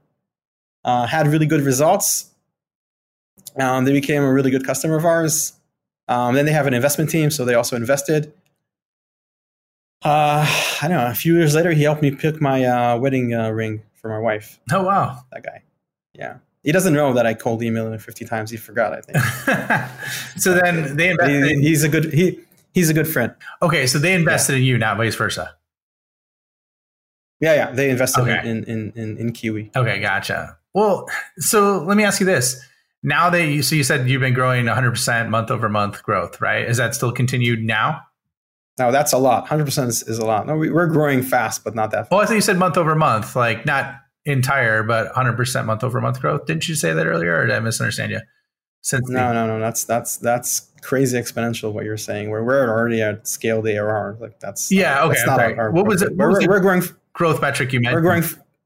Uh, 0.83 1.07
had 1.07 1.27
really 1.27 1.45
good 1.45 1.61
results. 1.61 2.31
Um, 3.61 3.85
they 3.85 3.93
became 3.93 4.23
a 4.23 4.33
really 4.33 4.51
good 4.51 4.65
customer 4.65 4.97
of 4.97 5.05
ours. 5.05 5.53
Um, 6.09 6.35
then 6.35 6.47
they 6.47 6.53
have 6.53 6.66
an 6.66 6.75
investment 6.75 7.11
team, 7.11 7.31
so 7.31 7.44
they 7.44 7.55
also 7.55 7.77
invested. 7.77 8.33
Uh, 10.03 10.47
I 10.81 10.88
don't 10.88 10.97
know. 10.97 11.07
A 11.07 11.14
few 11.14 11.37
years 11.37 11.55
later, 11.55 11.73
he 11.73 11.83
helped 11.83 12.03
me 12.03 12.11
pick 12.11 12.40
my 12.40 12.64
uh, 12.64 12.99
wedding 12.99 13.35
uh, 13.35 13.51
ring 13.51 13.83
for 13.94 14.09
my 14.09 14.18
wife. 14.18 14.59
Oh 14.73 14.83
wow, 14.83 15.25
that 15.33 15.42
guy. 15.42 15.62
Yeah, 16.14 16.38
he 16.62 16.73
doesn't 16.73 16.94
know 16.94 17.12
that 17.12 17.27
I 17.27 17.35
cold 17.35 17.61
emailed 17.61 17.92
him 17.92 17.99
fifty 17.99 18.25
times. 18.25 18.51
He 18.51 18.57
forgot. 18.57 18.92
I 18.92 19.01
think. 19.01 19.18
so 20.37 20.55
then 20.55 20.97
they 20.97 21.11
invested. 21.11 21.59
He, 21.59 21.68
he's 21.68 21.85
a 21.85 21.88
good 21.88 22.12
he. 22.12 22.40
He's 22.73 22.90
a 22.90 22.94
good 22.94 23.09
friend. 23.09 23.35
Okay, 23.61 23.87
so 23.87 23.99
they 23.99 24.14
invested 24.14 24.53
yeah. 24.53 24.59
in 24.59 24.64
you, 24.64 24.79
not 24.79 24.97
vice 24.99 25.16
versa. 25.16 25.57
Yeah, 27.40 27.55
yeah, 27.55 27.71
they 27.73 27.90
invested 27.90 28.23
okay. 28.23 28.49
in, 28.49 28.64
in 28.64 28.92
in 28.94 29.16
in 29.18 29.33
KeeWee. 29.33 29.75
Okay, 29.75 30.01
gotcha. 30.01 30.57
Well, 30.75 31.09
so 31.38 31.83
let 31.83 31.97
me 31.97 32.05
ask 32.05 32.21
you 32.21 32.27
this: 32.27 32.61
now 33.03 33.31
that 33.31 33.47
you 33.47 33.63
so 33.63 33.77
you 33.77 33.85
said 33.85 34.09
you've 34.09 34.21
been 34.21 34.35
growing 34.35 34.67
100% 34.67 35.29
month 35.29 35.51
over 35.51 35.69
month 35.69 36.03
growth 36.03 36.41
right? 36.41 36.69
Is 36.69 36.77
that 36.79 36.95
still 36.95 37.13
continued 37.13 37.63
now? 37.63 38.03
No 38.79 38.93
that's 38.93 39.13
a 39.13 39.19
lot. 39.19 39.47
100% 39.47 39.89
is, 39.89 40.03
is 40.05 40.19
a 40.19 40.27
lot. 40.27 40.47
No 40.47 40.57
we, 40.57 40.69
are 40.69 40.87
growing 40.87 41.23
fast 41.23 41.65
but 41.65 41.75
not 41.75 41.91
that 41.91 42.03
fast. 42.03 42.11
well 42.11 42.21
i 42.21 42.27
thought 42.27 42.35
you 42.35 42.41
said 42.41 42.59
month 42.59 42.77
over 42.77 42.95
month 42.95 43.37
like 43.37 43.67
not 43.67 43.97
entire 44.25 44.83
but 44.83 45.13
100% 45.15 45.65
month 45.65 45.85
over 45.85 46.01
month 46.01 46.21
growth. 46.21 46.47
Didn't 46.47 46.69
you 46.69 46.75
say 46.75 46.93
that 46.93 47.07
earlier 47.07 47.37
or 47.37 47.47
did 47.47 47.57
i 47.57 47.61
misunderstand 47.61 48.13
you? 48.13 48.21
Since 48.81 49.09
no 49.09 49.29
the- 49.29 49.35
no 49.35 49.47
no 49.47 49.61
that's 49.61 49.85
that's 49.85 50.17
that's 50.19 50.71
crazy 50.83 51.19
exponential 51.19 51.73
what 51.73 51.85
you're 51.85 51.97
saying. 51.97 52.31
We're, 52.31 52.45
we're 52.45 52.69
already 52.69 53.03
at 53.03 53.27
scale 53.27 53.61
the 53.63 53.79
arr 53.79 54.17
like 54.21 54.39
that's 54.41 54.71
yeah 54.71 55.05
okay 55.05 55.15
that's 55.15 55.27
not 55.27 55.41
our, 55.41 55.57
our, 55.59 55.71
what 55.73 55.87
was 55.87 56.03
it 56.03 56.11
what 56.11 56.19
we're, 56.19 56.39
was 56.39 56.47
we're 56.47 56.61
growing 56.61 56.83
growth 57.13 57.41
metric 57.41 57.73
you 57.73 57.81
mentioned 57.81 57.97
we're 57.97 58.09
growing 58.09 58.25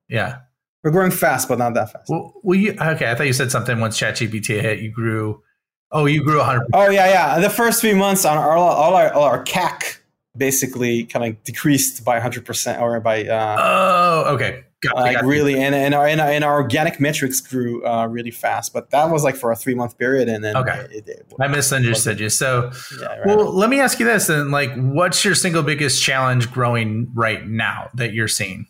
yeah 0.08 0.40
we're 0.82 0.90
growing 0.90 1.10
fast, 1.10 1.48
but 1.48 1.58
not 1.58 1.74
that 1.74 1.92
fast. 1.92 2.10
Well, 2.10 2.32
well 2.42 2.58
you, 2.58 2.72
okay. 2.72 3.10
I 3.10 3.14
thought 3.14 3.26
you 3.26 3.32
said 3.32 3.50
something 3.50 3.80
once 3.80 3.98
ChatGPT 3.98 4.60
hit, 4.60 4.80
you 4.80 4.90
grew. 4.90 5.42
Oh, 5.90 6.06
you 6.06 6.24
grew 6.24 6.38
100. 6.38 6.68
Oh 6.72 6.90
yeah, 6.90 7.08
yeah. 7.08 7.38
The 7.38 7.50
first 7.50 7.80
three 7.80 7.94
months 7.94 8.24
on 8.24 8.38
our 8.38 8.56
all 8.56 8.94
our, 8.94 9.12
all 9.12 9.24
our 9.24 9.44
CAC 9.44 9.98
basically 10.36 11.04
kind 11.04 11.26
of 11.26 11.42
decreased 11.44 12.04
by 12.04 12.14
100 12.14 12.44
percent 12.44 12.80
or 12.80 12.98
by. 13.00 13.26
Uh, 13.26 13.56
oh, 13.60 14.34
okay. 14.34 14.64
Got, 14.82 14.96
like 14.96 15.16
got 15.16 15.24
really, 15.26 15.60
and, 15.60 15.76
and 15.76 15.94
our 15.94 16.08
and 16.08 16.20
our, 16.20 16.28
and 16.28 16.42
our 16.42 16.60
organic 16.60 16.98
metrics 16.98 17.40
grew 17.40 17.86
uh, 17.86 18.08
really 18.08 18.32
fast, 18.32 18.72
but 18.72 18.90
that 18.90 19.10
was 19.10 19.22
like 19.22 19.36
for 19.36 19.52
a 19.52 19.56
three 19.56 19.76
month 19.76 19.96
period, 19.96 20.28
and 20.28 20.42
then 20.42 20.56
okay, 20.56 20.88
it, 20.90 21.06
it, 21.06 21.32
I 21.38 21.46
misunderstood 21.46 22.18
you. 22.18 22.28
So, 22.28 22.72
yeah, 23.00 23.18
right. 23.18 23.26
well, 23.26 23.54
let 23.54 23.70
me 23.70 23.78
ask 23.78 24.00
you 24.00 24.06
this: 24.06 24.28
and 24.28 24.50
like, 24.50 24.74
what's 24.74 25.24
your 25.24 25.36
single 25.36 25.62
biggest 25.62 26.02
challenge 26.02 26.50
growing 26.50 27.12
right 27.14 27.46
now 27.46 27.90
that 27.94 28.12
you're 28.12 28.26
seeing? 28.26 28.66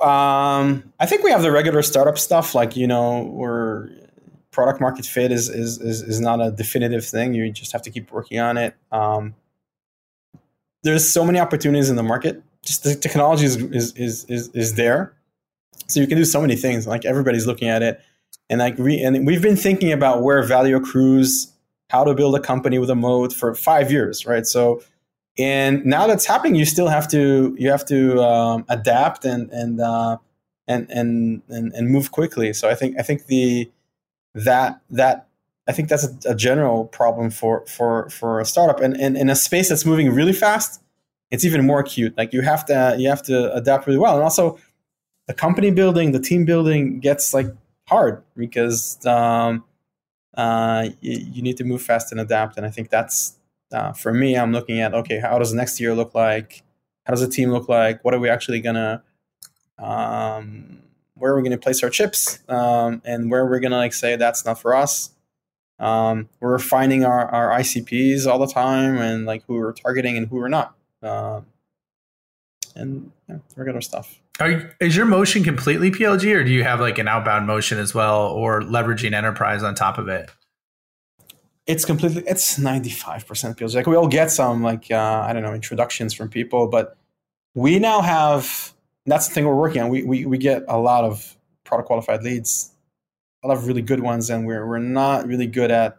Um, 0.00 0.92
I 1.00 1.06
think 1.06 1.22
we 1.22 1.30
have 1.30 1.42
the 1.42 1.50
regular 1.50 1.82
startup 1.82 2.18
stuff, 2.18 2.54
like 2.54 2.76
you 2.76 2.86
know, 2.86 3.22
we're 3.22 3.90
product 4.56 4.80
market 4.80 5.04
fit 5.04 5.30
is, 5.30 5.50
is 5.50 5.78
is 5.82 6.00
is 6.00 6.18
not 6.18 6.40
a 6.40 6.50
definitive 6.50 7.04
thing. 7.04 7.34
You 7.34 7.50
just 7.52 7.72
have 7.72 7.82
to 7.82 7.90
keep 7.90 8.10
working 8.10 8.40
on 8.40 8.56
it. 8.56 8.74
Um, 8.90 9.34
there's 10.82 11.06
so 11.06 11.24
many 11.24 11.38
opportunities 11.38 11.90
in 11.90 11.96
the 11.96 12.02
market. 12.02 12.42
Just 12.62 12.82
the 12.82 12.94
technology 12.94 13.44
is 13.44 13.56
is 13.56 13.92
is 13.92 14.24
is, 14.24 14.48
is 14.48 14.74
there, 14.74 15.12
so 15.88 16.00
you 16.00 16.06
can 16.06 16.16
do 16.16 16.24
so 16.24 16.40
many 16.40 16.56
things. 16.56 16.86
Like 16.86 17.04
everybody's 17.04 17.46
looking 17.46 17.68
at 17.68 17.82
it, 17.82 18.00
and 18.48 18.60
like 18.60 18.78
we 18.78 18.98
and 19.02 19.26
we've 19.26 19.42
been 19.42 19.56
thinking 19.56 19.92
about 19.92 20.22
where 20.22 20.42
value 20.42 20.76
accrues, 20.76 21.52
how 21.90 22.04
to 22.04 22.14
build 22.14 22.34
a 22.34 22.40
company 22.40 22.78
with 22.78 22.88
a 22.88 22.94
moat 22.94 23.32
for 23.34 23.54
five 23.54 23.92
years, 23.92 24.24
right? 24.24 24.46
So, 24.46 24.82
and 25.38 25.84
now 25.84 26.06
that's 26.06 26.26
happening, 26.26 26.54
you 26.54 26.64
still 26.64 26.88
have 26.88 27.08
to 27.08 27.54
you 27.58 27.70
have 27.70 27.84
to 27.86 28.22
um, 28.22 28.64
adapt 28.68 29.24
and 29.24 29.50
and 29.50 29.80
uh, 29.80 30.16
and 30.66 30.90
and 30.90 31.42
and 31.48 31.72
and 31.72 31.88
move 31.88 32.10
quickly. 32.10 32.52
So 32.52 32.68
I 32.68 32.74
think 32.74 32.98
I 32.98 33.02
think 33.02 33.26
the 33.26 33.70
that 34.34 34.80
that 34.90 35.28
I 35.68 35.72
think 35.72 35.88
that's 35.88 36.04
a, 36.04 36.30
a 36.30 36.34
general 36.34 36.86
problem 36.86 37.30
for 37.30 37.66
for 37.66 38.08
for 38.10 38.40
a 38.40 38.44
startup 38.44 38.80
and, 38.80 38.96
and 38.98 39.16
in 39.16 39.28
a 39.28 39.36
space 39.36 39.68
that's 39.68 39.84
moving 39.84 40.10
really 40.10 40.32
fast. 40.32 40.82
It's 41.30 41.44
even 41.44 41.66
more 41.66 41.80
acute. 41.80 42.16
Like 42.16 42.32
you 42.32 42.42
have 42.42 42.64
to 42.66 42.94
you 42.98 43.08
have 43.08 43.22
to 43.24 43.52
adapt 43.52 43.86
really 43.86 43.98
well, 43.98 44.14
and 44.14 44.22
also 44.22 44.58
the 45.26 45.34
company 45.34 45.70
building, 45.70 46.12
the 46.12 46.20
team 46.20 46.44
building 46.44 47.00
gets 47.00 47.34
like 47.34 47.46
hard 47.88 48.22
because 48.36 49.04
um, 49.06 49.64
uh, 50.36 50.88
you, 51.00 51.18
you, 51.32 51.42
need 51.42 51.56
to 51.56 51.64
move 51.64 51.82
fast 51.82 52.12
and 52.12 52.20
adapt. 52.20 52.56
And 52.56 52.66
I 52.66 52.70
think 52.70 52.90
that's 52.90 53.36
uh, 53.76 53.92
for 53.92 54.12
me. 54.12 54.36
I'm 54.36 54.52
looking 54.52 54.80
at 54.80 54.94
okay, 54.94 55.20
how 55.20 55.38
does 55.38 55.52
next 55.52 55.80
year 55.80 55.94
look 55.94 56.14
like? 56.14 56.62
How 57.04 57.12
does 57.12 57.20
the 57.20 57.28
team 57.28 57.50
look 57.50 57.68
like? 57.68 58.04
What 58.04 58.14
are 58.14 58.18
we 58.18 58.28
actually 58.28 58.60
gonna 58.60 59.02
um, 59.78 60.82
where 61.14 61.32
are 61.32 61.40
we 61.40 61.48
to 61.48 61.58
place 61.58 61.82
our 61.82 61.90
chips 61.90 62.38
um, 62.48 63.02
and 63.04 63.30
where 63.30 63.44
we're 63.46 63.60
to 63.60 63.68
like 63.70 63.92
say 63.92 64.16
that's 64.16 64.44
not 64.44 64.60
for 64.60 64.74
us 64.74 65.10
um, 65.78 66.28
we're 66.40 66.52
refining 66.52 67.04
our, 67.04 67.26
our 67.28 67.58
icps 67.58 68.26
all 68.26 68.38
the 68.38 68.46
time 68.46 68.96
and 68.98 69.26
like 69.26 69.44
who 69.46 69.54
we're 69.54 69.72
targeting 69.72 70.16
and 70.16 70.28
who 70.28 70.36
we're 70.36 70.48
not 70.48 70.74
um, 71.02 71.46
and 72.74 73.10
yeah, 73.28 73.38
regular 73.56 73.80
stuff 73.80 74.20
you, 74.40 74.70
is 74.80 74.96
your 74.96 75.06
motion 75.06 75.42
completely 75.42 75.90
plg 75.90 76.34
or 76.34 76.44
do 76.44 76.50
you 76.50 76.62
have 76.62 76.80
like 76.80 76.98
an 76.98 77.08
outbound 77.08 77.46
motion 77.46 77.78
as 77.78 77.94
well 77.94 78.28
or 78.28 78.62
leveraging 78.62 79.14
enterprise 79.14 79.62
on 79.62 79.74
top 79.74 79.98
of 79.98 80.08
it 80.08 80.30
it's 81.66 81.84
completely 81.84 82.22
it's 82.26 82.58
95% 82.58 83.24
plg 83.56 83.74
like 83.74 83.86
we 83.86 83.96
all 83.96 84.08
get 84.08 84.30
some 84.30 84.62
like 84.62 84.90
uh, 84.90 85.24
i 85.26 85.32
don't 85.32 85.42
know 85.42 85.54
introductions 85.54 86.14
from 86.14 86.28
people 86.28 86.68
but 86.68 86.96
we 87.54 87.78
now 87.78 88.00
have 88.00 88.72
that's 89.06 89.28
the 89.28 89.34
thing 89.34 89.46
we're 89.46 89.54
working 89.54 89.82
on. 89.82 89.88
We, 89.88 90.02
we, 90.02 90.26
we 90.26 90.38
get 90.38 90.64
a 90.68 90.78
lot 90.78 91.04
of 91.04 91.36
product 91.64 91.86
qualified 91.86 92.22
leads, 92.22 92.72
a 93.42 93.48
lot 93.48 93.56
of 93.56 93.66
really 93.66 93.82
good 93.82 94.00
ones, 94.00 94.28
and 94.28 94.46
we're, 94.46 94.66
we're 94.66 94.78
not 94.78 95.26
really 95.26 95.46
good 95.46 95.70
at 95.70 95.96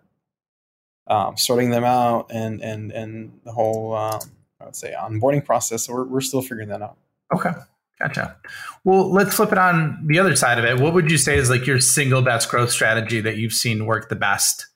um, 1.07 1.37
sorting 1.37 1.69
them 1.69 1.85
out 1.85 2.27
and, 2.29 2.61
and, 2.61 2.91
and 2.91 3.39
the 3.45 3.51
whole, 3.51 3.95
um, 3.95 4.19
I 4.59 4.65
would 4.65 4.75
say, 4.75 4.93
onboarding 4.97 5.43
process. 5.43 5.85
So 5.85 5.93
we're, 5.93 6.05
we're 6.05 6.21
still 6.21 6.41
figuring 6.41 6.67
that 6.69 6.81
out. 6.81 6.97
Okay. 7.33 7.51
Gotcha. 7.99 8.35
Well, 8.83 9.11
let's 9.11 9.35
flip 9.35 9.51
it 9.51 9.57
on 9.57 10.05
the 10.05 10.19
other 10.19 10.35
side 10.35 10.59
of 10.59 10.65
it. 10.65 10.79
What 10.79 10.93
would 10.93 11.09
you 11.09 11.17
say 11.17 11.37
is 11.37 11.49
like 11.49 11.65
your 11.65 11.79
single 11.79 12.21
best 12.21 12.47
growth 12.49 12.69
strategy 12.71 13.21
that 13.21 13.37
you've 13.37 13.53
seen 13.53 13.87
work 13.87 14.09
the 14.09 14.15
best 14.15 14.67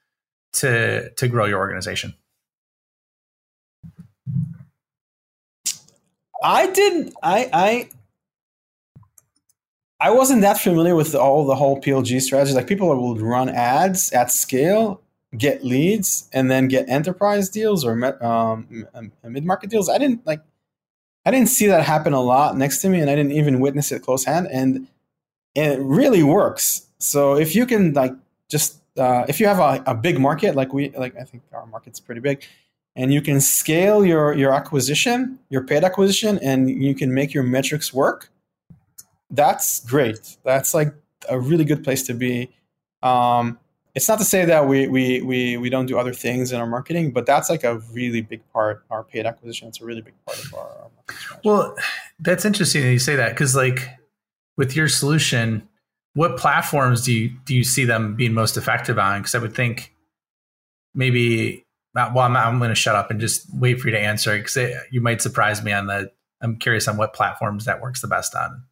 to 0.54 1.10
to 1.12 1.28
grow 1.28 1.46
your 1.46 1.60
organization? 1.60 2.16
I 6.44 6.68
didn't. 6.72 7.14
I 7.22 7.50
I 7.54 7.90
I 10.02 10.10
wasn't 10.10 10.42
that 10.42 10.58
familiar 10.58 10.96
with 10.96 11.14
all 11.14 11.46
the 11.46 11.56
whole 11.56 11.80
PLG 11.80 12.22
strategy. 12.22 12.56
Like 12.56 12.68
people 12.68 12.90
would 12.90 13.22
run 13.22 13.50
ads 13.50 14.12
at 14.12 14.32
scale, 14.32 15.00
get 15.38 15.64
leads, 15.64 16.28
and 16.34 16.50
then 16.50 16.68
get 16.68 16.90
enterprise 16.90 17.50
deals 17.50 17.86
or 17.86 18.24
um, 18.24 18.88
mid 19.24 19.46
market 19.46 19.70
deals. 19.70 19.90
I 19.90 20.00
didn't 20.00 20.26
like. 20.26 20.42
I 21.24 21.30
didn't 21.30 21.50
see 21.50 21.68
that 21.68 21.84
happen 21.84 22.14
a 22.14 22.22
lot 22.22 22.58
next 22.58 22.82
to 22.82 22.90
me, 22.90 23.00
and 23.00 23.08
I 23.08 23.16
didn't 23.16 23.34
even 23.34 23.60
witness 23.60 23.92
it 23.92 24.02
close 24.02 24.26
hand. 24.26 24.48
And, 24.52 24.88
and 25.56 25.74
it 25.74 25.80
really 25.80 26.24
works. 26.24 26.88
So 26.98 27.38
if 27.38 27.56
you 27.56 27.68
can 27.68 27.94
like 27.94 28.14
just 28.50 28.81
uh, 28.98 29.26
if 29.28 29.40
you 29.40 29.48
have 29.48 29.60
a, 29.60 29.84
a 29.86 29.96
big 29.96 30.20
market 30.20 30.56
like 30.56 30.74
we 30.74 30.90
like, 30.92 31.16
I 31.18 31.24
think 31.24 31.44
our 31.54 31.66
market's 31.66 32.00
pretty 32.00 32.22
big, 32.22 32.44
and 32.96 33.14
you 33.14 33.22
can 33.22 33.42
scale 33.42 34.06
your 34.06 34.34
your 34.34 34.54
acquisition, 34.54 35.40
your 35.50 35.64
paid 35.64 35.84
acquisition, 35.84 36.40
and 36.40 36.70
you 36.70 36.96
can 36.96 37.14
make 37.14 37.34
your 37.34 37.44
metrics 37.44 37.94
work 37.94 38.30
that's 39.32 39.80
great. 39.86 40.38
That's 40.44 40.74
like 40.74 40.94
a 41.30 41.40
really 41.40 41.66
good 41.66 41.84
place 41.84 42.04
to 42.04 42.14
be. 42.14 42.52
Um, 43.02 43.58
it's 43.96 44.08
not 44.08 44.20
to 44.20 44.26
say 44.26 44.46
that 44.46 44.68
we, 44.68 44.88
we 44.88 45.22
we 45.22 45.58
we 45.58 45.70
don't 45.70 45.86
do 45.86 45.98
other 45.98 46.14
things 46.14 46.52
in 46.52 46.62
our 46.62 46.68
marketing, 46.68 47.12
but 47.12 47.26
that's 47.26 47.50
like 47.50 47.64
a 47.64 47.80
really 47.94 48.22
big 48.22 48.42
part. 48.54 48.84
Our 48.90 49.04
paid 49.04 49.26
acquisition. 49.26 49.68
It's 49.68 49.82
a 49.82 49.86
really 49.86 50.02
big 50.02 50.14
part 50.26 50.40
of 50.40 50.54
our. 50.54 50.60
our 50.60 50.90
well, 51.44 51.76
that's 52.20 52.46
interesting 52.46 52.84
that 52.84 52.92
you 52.92 53.00
say 53.00 53.16
that 53.16 53.30
because 53.30 53.56
like 53.56 53.90
with 54.58 54.76
your 54.76 54.88
solution, 54.88 55.68
what 56.14 56.38
platforms 56.38 57.04
do 57.04 57.14
you 57.14 57.32
do 57.46 57.56
you 57.56 57.64
see 57.64 57.86
them 57.86 58.16
being 58.16 58.34
most 58.34 58.58
effective 58.58 59.00
on? 59.00 59.22
Because 59.22 59.36
I 59.36 59.40
would 59.40 59.56
think 59.56 59.94
maybe. 60.94 61.66
Well, 61.94 62.20
I'm, 62.20 62.38
I'm 62.38 62.58
going 62.58 62.70
to 62.70 62.76
shut 62.76 62.96
up 62.96 63.12
and 63.12 63.20
just 63.20 63.54
wait 63.54 63.82
for 63.82 63.90
you 63.90 63.92
to 63.92 64.00
answer 64.00 64.38
because 64.38 64.58
you 64.92 65.02
might 65.02 65.22
surprise 65.22 65.62
me 65.62 65.74
on 65.74 65.88
the. 65.88 66.10
I'm 66.42 66.58
curious 66.58 66.88
on 66.88 66.96
what 66.96 67.14
platforms 67.14 67.66
that 67.66 67.82
works 67.82 68.02
the 68.02 68.08
best 68.08 68.34
on. 68.34 68.64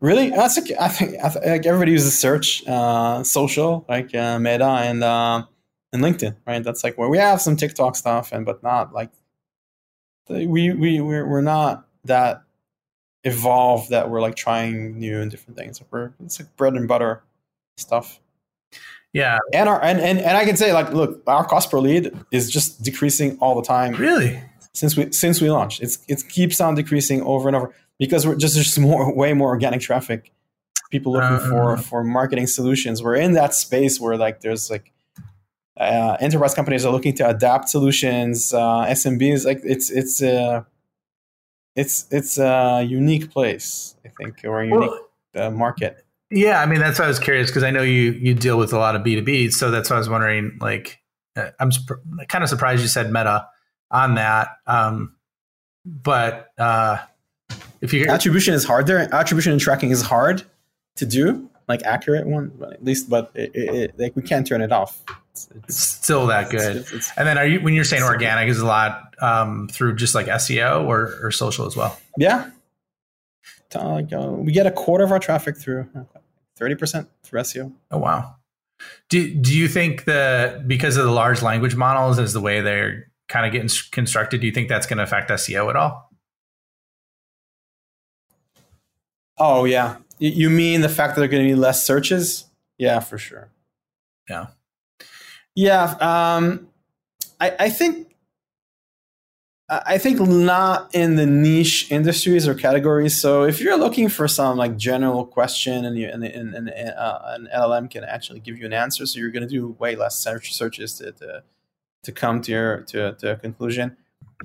Really, 0.00 0.30
that's 0.30 0.56
a, 0.56 0.82
I 0.82 0.88
think, 0.88 1.16
I 1.22 1.50
like 1.50 1.66
everybody 1.66 1.92
uses 1.92 2.18
search, 2.18 2.66
uh, 2.66 3.22
social 3.22 3.84
like 3.86 4.14
uh, 4.14 4.38
Meta 4.38 4.64
and 4.64 5.04
uh, 5.04 5.44
and 5.92 6.02
LinkedIn, 6.02 6.36
right? 6.46 6.64
That's 6.64 6.82
like 6.82 6.96
where 6.96 7.10
we 7.10 7.18
have 7.18 7.42
some 7.42 7.56
TikTok 7.56 7.96
stuff, 7.96 8.32
and 8.32 8.46
but 8.46 8.62
not 8.62 8.94
like 8.94 9.10
we 10.28 10.72
we 10.72 11.00
we're, 11.00 11.28
we're 11.28 11.42
not 11.42 11.86
that 12.04 12.44
evolved 13.24 13.90
that 13.90 14.10
we're 14.10 14.20
like 14.20 14.36
trying 14.36 14.98
new 14.98 15.20
and 15.20 15.30
different 15.30 15.56
things. 15.56 15.80
We're 15.90 16.12
it's 16.24 16.40
like 16.40 16.54
bread 16.56 16.74
and 16.74 16.88
butter 16.88 17.22
stuff. 17.76 18.20
Yeah, 19.12 19.38
and 19.52 19.68
our 19.68 19.82
and, 19.82 20.00
and 20.00 20.18
and 20.18 20.36
I 20.36 20.44
can 20.44 20.56
say 20.56 20.72
like, 20.72 20.92
look, 20.92 21.22
our 21.26 21.44
cost 21.44 21.70
per 21.70 21.80
lead 21.80 22.12
is 22.30 22.50
just 22.50 22.82
decreasing 22.82 23.36
all 23.40 23.54
the 23.54 23.66
time. 23.66 23.94
Really, 23.94 24.40
since 24.72 24.96
we 24.96 25.10
since 25.12 25.40
we 25.40 25.50
launched, 25.50 25.82
it's 25.82 25.98
it 26.08 26.28
keeps 26.28 26.60
on 26.60 26.74
decreasing 26.74 27.22
over 27.22 27.48
and 27.48 27.56
over 27.56 27.74
because 27.98 28.26
we're 28.26 28.36
just 28.36 28.54
there's 28.54 28.78
more 28.78 29.14
way 29.16 29.32
more 29.32 29.48
organic 29.48 29.80
traffic 29.80 30.32
people 30.90 31.12
looking 31.12 31.36
uh, 31.36 31.50
for 31.50 31.76
for 31.76 32.02
marketing 32.02 32.46
solutions 32.46 33.02
we're 33.02 33.14
in 33.14 33.34
that 33.34 33.54
space 33.54 34.00
where 34.00 34.16
like 34.16 34.40
there's 34.40 34.70
like 34.70 34.92
uh, 35.76 36.16
enterprise 36.20 36.52
companies 36.52 36.84
are 36.84 36.92
looking 36.92 37.14
to 37.14 37.26
adapt 37.26 37.68
solutions 37.68 38.52
uh, 38.52 38.84
smbs 38.86 39.46
like 39.46 39.60
it's 39.64 39.88
it's 39.90 40.20
uh, 40.20 40.62
it's 41.80 42.06
it's 42.10 42.38
a 42.38 42.82
unique 42.82 43.30
place 43.30 43.96
i 44.04 44.08
think 44.08 44.40
or 44.44 44.60
a 44.62 44.66
unique 44.66 44.90
well, 45.34 45.46
uh, 45.46 45.50
market. 45.50 46.04
yeah 46.30 46.60
i 46.60 46.66
mean 46.66 46.80
that's 46.80 46.98
why 46.98 47.04
i 47.06 47.08
was 47.08 47.18
curious 47.18 47.48
because 47.48 47.62
i 47.62 47.70
know 47.70 47.82
you 47.82 48.12
you 48.12 48.34
deal 48.34 48.58
with 48.58 48.72
a 48.72 48.78
lot 48.78 48.94
of 48.94 49.02
b2b 49.02 49.52
so 49.52 49.70
that's 49.70 49.90
why 49.90 49.96
i 49.96 49.98
was 49.98 50.08
wondering 50.08 50.56
like 50.60 51.00
uh, 51.36 51.50
i'm 51.58 51.72
sp- 51.72 52.02
kind 52.28 52.44
of 52.44 52.50
surprised 52.50 52.82
you 52.82 52.88
said 52.88 53.06
meta 53.12 53.46
on 53.90 54.14
that 54.14 54.48
um, 54.66 55.14
but 55.84 56.48
uh, 56.58 56.98
if 57.80 57.92
you 57.92 58.06
attribution 58.08 58.54
is 58.54 58.64
hard 58.64 58.86
there, 58.86 59.12
attribution 59.14 59.52
and 59.52 59.60
tracking 59.60 59.90
is 59.90 60.02
hard 60.02 60.42
to 60.96 61.06
do, 61.06 61.49
like 61.70 61.82
accurate 61.84 62.26
one, 62.26 62.52
but 62.58 62.72
at 62.74 62.84
least, 62.84 63.08
but 63.08 63.30
it, 63.34 63.50
it, 63.54 63.74
it, 63.74 63.98
like 63.98 64.16
we 64.16 64.22
can't 64.22 64.46
turn 64.46 64.60
it 64.60 64.72
off. 64.72 65.00
It's, 65.32 65.48
it's 65.54 65.76
still 65.76 66.26
that 66.26 66.50
good. 66.50 66.76
It's, 66.76 66.92
it's, 66.92 67.12
and 67.16 67.26
then, 67.26 67.38
are 67.38 67.46
you 67.46 67.60
when 67.60 67.74
you're 67.74 67.84
saying 67.84 68.02
organic 68.02 68.48
is 68.48 68.58
a 68.58 68.66
lot 68.66 69.14
um, 69.22 69.68
through 69.68 69.96
just 69.96 70.14
like 70.14 70.26
SEO 70.26 70.86
or, 70.86 71.18
or 71.22 71.30
social 71.30 71.66
as 71.66 71.76
well? 71.76 71.98
Yeah, 72.18 72.50
uh, 73.74 74.02
we 74.36 74.52
get 74.52 74.66
a 74.66 74.72
quarter 74.72 75.04
of 75.04 75.12
our 75.12 75.18
traffic 75.18 75.56
through 75.56 75.88
thirty 76.56 76.74
percent 76.74 77.08
through 77.22 77.40
SEO. 77.40 77.72
Oh 77.90 77.98
wow! 77.98 78.34
Do 79.08 79.34
do 79.34 79.56
you 79.56 79.68
think 79.68 80.04
that 80.04 80.68
because 80.68 80.96
of 80.96 81.04
the 81.04 81.12
large 81.12 81.42
language 81.42 81.76
models 81.76 82.18
is 82.18 82.32
the 82.32 82.40
way 82.40 82.60
they're 82.60 83.10
kind 83.28 83.46
of 83.46 83.52
getting 83.52 83.70
constructed, 83.92 84.40
do 84.40 84.46
you 84.46 84.52
think 84.52 84.68
that's 84.68 84.86
going 84.86 84.98
to 84.98 85.04
affect 85.04 85.30
SEO 85.30 85.70
at 85.70 85.76
all? 85.76 86.09
Oh 89.40 89.64
yeah, 89.64 89.96
you 90.18 90.50
mean 90.50 90.82
the 90.82 90.88
fact 90.88 91.14
that 91.14 91.20
there 91.20 91.24
are 91.24 91.32
going 91.32 91.42
to 91.42 91.48
be 91.48 91.58
less 91.58 91.84
searches? 91.84 92.44
Yeah, 92.78 93.00
for 93.00 93.18
sure. 93.18 93.50
Yeah, 94.28 94.48
yeah. 95.54 95.94
Um, 96.00 96.68
I, 97.40 97.56
I 97.58 97.70
think 97.70 98.10
I 99.70 99.98
think 99.98 100.20
not 100.20 100.92
in 100.94 101.14
the 101.14 101.26
niche 101.26 101.92
industries 101.92 102.48
or 102.48 102.54
categories. 102.54 103.18
So 103.18 103.44
if 103.44 103.60
you're 103.60 103.78
looking 103.78 104.08
for 104.08 104.26
some 104.26 104.56
like 104.56 104.76
general 104.76 105.24
question 105.24 105.84
and 105.84 105.96
you, 105.96 106.08
and, 106.08 106.24
and, 106.24 106.54
and 106.54 106.70
uh, 106.70 107.20
an 107.26 107.48
LLM 107.54 107.88
can 107.88 108.02
actually 108.02 108.40
give 108.40 108.58
you 108.58 108.66
an 108.66 108.72
answer, 108.72 109.06
so 109.06 109.20
you're 109.20 109.30
going 109.30 109.46
to 109.46 109.48
do 109.48 109.76
way 109.78 109.94
less 109.94 110.16
search 110.16 110.52
searches 110.52 110.94
to, 110.94 111.12
to, 111.12 111.44
to 112.02 112.12
come 112.12 112.42
to 112.42 112.50
your 112.50 112.80
to, 112.82 113.12
to 113.14 113.32
a 113.32 113.36
conclusion. 113.36 113.96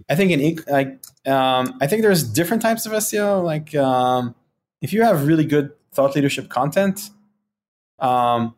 I 0.07 0.15
think 0.15 0.31
in 0.31 0.63
like 0.67 0.99
um, 1.25 1.75
I 1.81 1.87
think 1.87 2.03
there's 2.03 2.23
different 2.23 2.61
types 2.61 2.85
of 2.85 2.91
SEO. 2.91 3.43
Like 3.43 3.73
um, 3.73 4.35
if 4.85 4.93
you 4.93 5.01
have 5.01 5.25
really 5.25 5.45
good 5.45 5.71
thought 5.93 6.13
leadership 6.15 6.47
content, 6.47 7.09
um, 7.97 8.53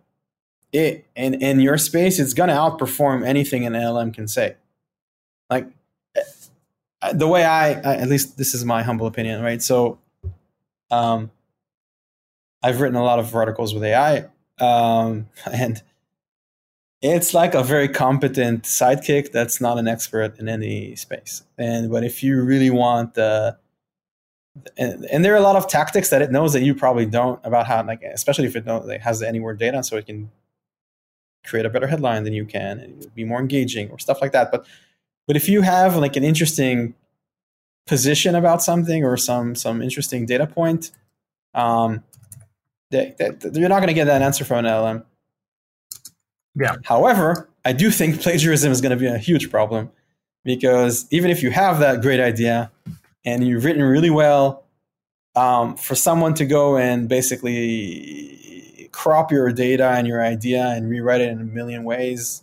it 0.74 1.06
in 1.16 1.36
in 1.36 1.62
your 1.62 1.78
space, 1.78 2.20
it's 2.20 2.34
gonna 2.34 2.52
outperform 2.54 3.26
anything 3.26 3.66
an 3.66 3.72
LLM 3.72 4.14
can 4.14 4.28
say. 4.28 4.58
Like 5.50 5.70
uh, 7.02 7.14
the 7.14 7.28
way 7.28 7.46
I, 7.46 7.80
I 7.80 7.96
at 7.96 8.10
least 8.10 8.38
this 8.38 8.54
is 8.54 8.66
my 8.66 8.84
humble 8.84 9.08
opinion, 9.08 9.42
right? 9.42 9.62
So, 9.62 10.00
um, 10.92 11.32
I've 12.62 12.82
written 12.82 12.98
a 12.98 13.04
lot 13.06 13.20
of 13.20 13.34
articles 13.34 13.74
with 13.74 13.86
AI, 13.86 14.26
um, 14.60 15.28
and 15.52 15.82
it's 17.02 17.34
like 17.34 17.54
a 17.56 17.64
very 17.64 17.88
competent 17.88 18.64
sidekick 18.64 19.32
that's 19.32 19.62
not 19.62 19.78
an 19.78 19.88
expert 19.88 20.38
in 20.40 20.50
any 20.50 20.94
space. 20.98 21.44
And 21.58 21.90
but 21.90 22.04
if 22.04 22.22
you 22.22 22.42
really 22.42 22.70
want 22.70 23.14
the 23.14 23.58
and, 24.78 25.06
and, 25.06 25.26
there 25.26 25.34
are 25.34 25.38
a 25.38 25.42
lot 25.42 25.56
of 25.56 25.68
tactics 25.68 26.10
that 26.10 26.22
it 26.22 26.32
knows 26.32 26.54
that 26.54 26.62
you 26.62 26.74
probably 26.76 27.06
don't 27.06 27.40
about 27.44 27.68
how 27.68 27.84
like 27.86 28.02
especially 28.04 28.46
if 28.46 28.56
it 28.56 28.66
knows 28.66 28.88
it 28.90 29.02
has 29.02 29.20
the 29.20 29.26
Anyword 29.26 29.58
data 29.58 29.84
so 29.84 29.98
it 29.98 30.06
can 30.06 30.30
create 31.46 31.66
a 31.66 31.70
better 31.70 31.88
headline 31.88 32.24
than 32.24 32.34
you 32.34 32.46
can 32.46 32.80
and 32.80 33.14
be 33.16 33.24
more 33.24 33.40
engaging 33.40 33.90
or 33.90 34.00
stuff 34.00 34.22
like 34.22 34.32
that 34.32 34.52
but 34.52 34.66
but 35.28 35.36
if 35.36 35.48
you 35.48 35.62
have 35.62 35.96
like 35.96 36.16
an 36.16 36.24
interesting 36.24 36.94
position 37.86 38.36
about 38.36 38.62
something 38.62 39.04
or 39.04 39.18
some 39.18 39.56
some 39.56 39.82
interesting 39.82 40.26
data 40.26 40.46
point 40.46 40.92
um 41.54 42.04
that, 42.92 43.18
that 43.18 43.56
you're 43.56 43.70
not 43.70 43.80
going 43.80 43.88
to 43.88 43.94
get 43.94 44.06
that 44.06 44.22
answer 44.22 44.46
from 44.46 44.66
an 44.66 44.66
LLM 44.66 45.04
yeah. 46.60 46.76
However, 46.84 47.50
I 47.66 47.72
do 47.72 47.92
think 47.92 48.22
plagiarism 48.22 48.72
is 48.72 48.82
going 48.82 48.92
to 48.92 48.98
be 48.98 49.06
a 49.06 49.18
huge 49.18 49.52
problem 49.52 49.92
because 50.44 51.06
even 51.12 51.30
if 51.30 51.44
you 51.44 51.52
have 51.52 51.80
that 51.80 52.02
great 52.02 52.20
idea 52.20 52.72
and 53.28 53.46
you've 53.46 53.66
written 53.66 53.84
really 53.84 54.10
well, 54.10 54.64
um, 55.36 55.76
for 55.76 55.96
someone 55.96 56.34
to 56.36 56.46
go 56.46 56.78
and 56.78 57.10
basically 57.10 58.90
crop 58.94 59.34
your 59.34 59.52
data 59.52 59.90
and 59.90 60.08
your 60.08 60.24
idea 60.24 60.66
and 60.66 60.90
rewrite 60.90 61.20
it 61.20 61.30
in 61.30 61.42
a 61.42 61.44
million 61.44 61.84
ways 61.84 62.42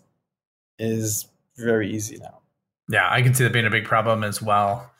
is 0.78 1.26
very 1.56 1.90
easy 1.90 2.18
now. 2.18 2.38
Yeah, 2.90 3.08
I 3.10 3.22
can 3.22 3.32
see 3.32 3.44
that 3.44 3.52
being 3.52 3.64
a 3.64 3.70
big 3.70 3.86
problem 3.86 4.22
as 4.22 4.42
well. 4.42 4.90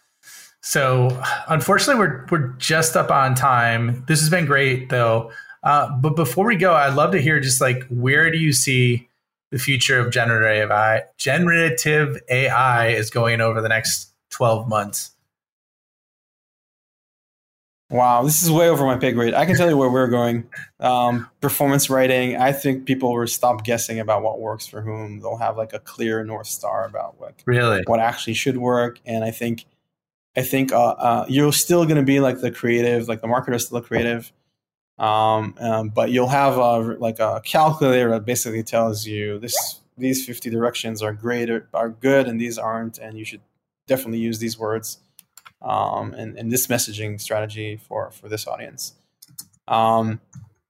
So, 0.62 1.22
unfortunately, 1.48 2.00
we're 2.00 2.26
we're 2.30 2.48
just 2.56 2.96
up 2.96 3.10
on 3.10 3.34
time. 3.34 4.04
This 4.08 4.20
has 4.20 4.30
been 4.30 4.46
great, 4.46 4.88
though. 4.88 5.30
Uh, 5.62 5.94
but 5.98 6.16
before 6.16 6.46
we 6.46 6.56
go, 6.56 6.72
I'd 6.72 6.94
love 6.94 7.12
to 7.12 7.20
hear 7.20 7.40
just 7.40 7.60
like 7.60 7.86
where 7.88 8.30
do 8.30 8.38
you 8.38 8.54
see 8.54 9.06
the 9.50 9.58
future 9.58 9.98
of 9.98 10.10
generative 10.10 10.70
AI, 10.70 11.02
generative 11.18 12.18
AI 12.30 12.88
is 12.88 13.10
going 13.10 13.42
over 13.42 13.60
the 13.60 13.68
next 13.68 14.14
12 14.30 14.66
months? 14.66 15.13
Wow, 17.90 18.22
this 18.22 18.42
is 18.42 18.50
way 18.50 18.68
over 18.68 18.84
my 18.86 18.96
pay 18.96 19.12
grade. 19.12 19.34
I 19.34 19.44
can 19.44 19.56
tell 19.56 19.68
you 19.68 19.76
where 19.76 19.90
we're 19.90 20.08
going. 20.08 20.48
Um, 20.80 21.28
performance 21.40 21.90
writing. 21.90 22.36
I 22.36 22.50
think 22.50 22.86
people 22.86 23.14
will 23.14 23.26
stop 23.26 23.62
guessing 23.62 24.00
about 24.00 24.22
what 24.22 24.40
works 24.40 24.66
for 24.66 24.80
whom. 24.80 25.20
They'll 25.20 25.36
have 25.36 25.56
like 25.58 25.74
a 25.74 25.78
clear 25.78 26.24
north 26.24 26.46
star 26.46 26.86
about 26.86 27.20
what 27.20 27.34
really 27.44 27.82
what 27.86 28.00
actually 28.00 28.34
should 28.34 28.56
work. 28.56 29.00
And 29.04 29.22
I 29.22 29.30
think, 29.30 29.66
I 30.34 30.42
think 30.42 30.72
uh, 30.72 30.92
uh, 30.92 31.26
you're 31.28 31.52
still 31.52 31.84
going 31.84 31.98
to 31.98 32.02
be 32.02 32.20
like 32.20 32.40
the 32.40 32.50
creative, 32.50 33.06
like 33.06 33.20
the 33.20 33.28
marketer 33.28 33.54
is 33.54 33.66
still 33.66 33.82
creative. 33.82 34.32
Um, 34.98 35.54
um, 35.60 35.88
but 35.90 36.10
you'll 36.10 36.28
have 36.28 36.56
a, 36.56 36.78
like 36.98 37.18
a 37.18 37.42
calculator 37.44 38.10
that 38.10 38.24
basically 38.24 38.62
tells 38.62 39.06
you 39.06 39.38
this 39.38 39.80
these 39.96 40.26
50 40.26 40.50
directions 40.50 41.02
are 41.02 41.12
great 41.12 41.50
are 41.72 41.88
good 41.88 42.26
and 42.26 42.40
these 42.40 42.58
aren't 42.58 42.98
and 42.98 43.16
you 43.16 43.24
should 43.24 43.40
definitely 43.86 44.18
use 44.18 44.38
these 44.38 44.58
words 44.58 44.98
um, 45.62 46.12
and, 46.14 46.36
and 46.36 46.50
this 46.50 46.66
messaging 46.66 47.20
strategy 47.20 47.76
for 47.76 48.10
for 48.10 48.28
this 48.28 48.46
audience 48.46 48.94
um, 49.68 50.20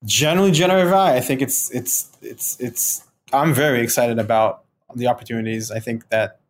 generally 0.04 0.52
generative 0.52 0.92
AI, 0.92 1.16
I 1.16 1.20
think 1.20 1.42
it's 1.42 1.70
it's 1.70 2.16
it's 2.22 2.58
it's 2.60 3.04
I'm 3.32 3.54
very 3.54 3.80
excited 3.80 4.18
about 4.18 4.64
the 4.94 5.06
opportunities. 5.08 5.70
I 5.70 5.80
think 5.80 6.08
that 6.10 6.40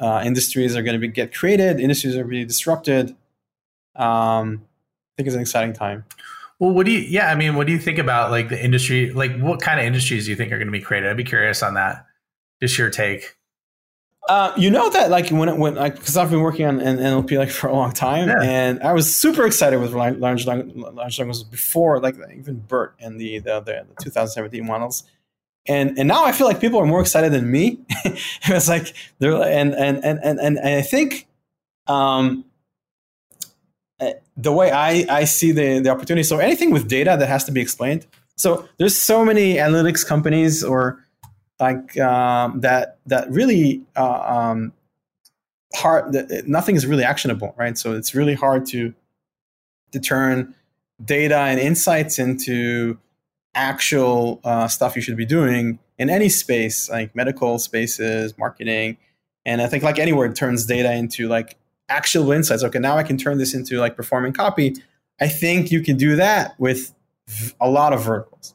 uh, 0.00 0.22
industries 0.24 0.76
are 0.76 0.82
going 0.82 0.94
to 0.94 0.98
be 0.98 1.08
get 1.08 1.34
created, 1.34 1.80
industries 1.80 2.16
are 2.16 2.24
really 2.24 2.44
disrupted. 2.44 3.10
Um, 3.94 4.64
I 4.64 5.16
think 5.16 5.26
it's 5.26 5.34
an 5.34 5.42
exciting 5.42 5.72
time. 5.72 6.04
Well, 6.58 6.72
what 6.72 6.86
do 6.86 6.92
you? 6.92 7.00
Yeah, 7.00 7.30
I 7.30 7.34
mean, 7.34 7.54
what 7.54 7.66
do 7.66 7.72
you 7.72 7.78
think 7.78 7.98
about 7.98 8.30
like 8.30 8.48
the 8.48 8.62
industry? 8.62 9.10
Like, 9.10 9.38
what 9.38 9.60
kind 9.60 9.80
of 9.80 9.86
industries 9.86 10.26
do 10.26 10.30
you 10.30 10.36
think 10.36 10.52
are 10.52 10.58
going 10.58 10.68
to 10.68 10.72
be 10.72 10.80
created? 10.80 11.10
I'd 11.10 11.16
be 11.16 11.24
curious 11.24 11.62
on 11.62 11.74
that. 11.74 12.06
Just 12.60 12.78
your 12.78 12.90
take. 12.90 13.36
Uh, 14.28 14.52
you 14.56 14.70
know 14.70 14.88
that 14.90 15.10
like 15.10 15.28
when 15.30 15.58
when 15.58 15.74
like 15.74 15.96
because 15.96 16.16
I've 16.16 16.30
been 16.30 16.42
working 16.42 16.64
on 16.66 16.78
NLP 16.78 17.36
like 17.38 17.50
for 17.50 17.68
a 17.68 17.72
long 17.72 17.92
time, 17.92 18.28
yeah. 18.28 18.40
and 18.42 18.82
I 18.82 18.92
was 18.92 19.14
super 19.14 19.44
excited 19.44 19.80
with 19.80 19.94
large 19.94 20.16
large 20.18 20.46
languages 20.46 21.42
before 21.42 22.00
like 22.00 22.16
even 22.36 22.60
BERT 22.60 22.94
and 23.00 23.20
the 23.20 23.40
the, 23.40 23.60
the, 23.60 23.86
the 23.96 24.04
2017 24.04 24.64
models, 24.64 25.02
and 25.66 25.98
and 25.98 26.06
now 26.06 26.24
I 26.24 26.30
feel 26.30 26.46
like 26.46 26.60
people 26.60 26.78
are 26.78 26.86
more 26.86 27.00
excited 27.00 27.32
than 27.32 27.50
me. 27.50 27.80
it's 28.44 28.68
like 28.68 28.94
they're 29.18 29.42
and 29.42 29.74
and 29.74 30.04
and 30.04 30.20
and 30.22 30.38
and 30.38 30.58
I 30.60 30.82
think 30.82 31.26
um 31.88 32.44
the 34.36 34.52
way 34.52 34.70
I, 34.70 35.04
I 35.08 35.24
see 35.24 35.52
the, 35.52 35.80
the 35.80 35.90
opportunity. 35.90 36.22
So 36.22 36.38
anything 36.38 36.70
with 36.70 36.88
data 36.88 37.16
that 37.18 37.28
has 37.28 37.44
to 37.44 37.52
be 37.52 37.60
explained. 37.60 38.06
So 38.36 38.68
there's 38.78 38.96
so 38.96 39.24
many 39.24 39.54
analytics 39.54 40.06
companies 40.06 40.64
or 40.64 41.01
like 41.62 41.98
um, 41.98 42.60
that 42.60 42.98
that 43.06 43.30
really 43.30 43.82
uh, 43.96 44.20
um, 44.36 44.72
hard. 45.74 46.12
That 46.12 46.48
nothing 46.48 46.74
is 46.74 46.86
really 46.86 47.04
actionable, 47.04 47.54
right? 47.56 47.78
So 47.78 47.94
it's 47.94 48.14
really 48.14 48.34
hard 48.34 48.66
to 48.66 48.92
to 49.92 50.00
turn 50.00 50.54
data 51.04 51.36
and 51.36 51.60
insights 51.60 52.18
into 52.18 52.98
actual 53.54 54.40
uh, 54.44 54.66
stuff 54.66 54.96
you 54.96 55.02
should 55.02 55.16
be 55.16 55.26
doing 55.26 55.78
in 55.98 56.10
any 56.10 56.28
space, 56.28 56.90
like 56.90 57.14
medical 57.14 57.58
spaces, 57.58 58.36
marketing, 58.36 58.96
and 59.46 59.62
I 59.62 59.68
think 59.68 59.84
like 59.84 60.00
anywhere 60.00 60.26
it 60.26 60.34
turns 60.34 60.66
data 60.66 60.92
into 60.92 61.28
like 61.28 61.56
actual 61.88 62.32
insights. 62.32 62.64
Okay, 62.64 62.80
now 62.80 62.96
I 62.96 63.04
can 63.04 63.16
turn 63.16 63.38
this 63.38 63.54
into 63.54 63.78
like 63.78 63.96
performing 63.96 64.32
copy. 64.32 64.74
I 65.20 65.28
think 65.28 65.70
you 65.70 65.80
can 65.80 65.96
do 65.96 66.16
that 66.16 66.58
with 66.58 66.92
a 67.60 67.70
lot 67.70 67.92
of 67.92 68.02
verticals. 68.02 68.54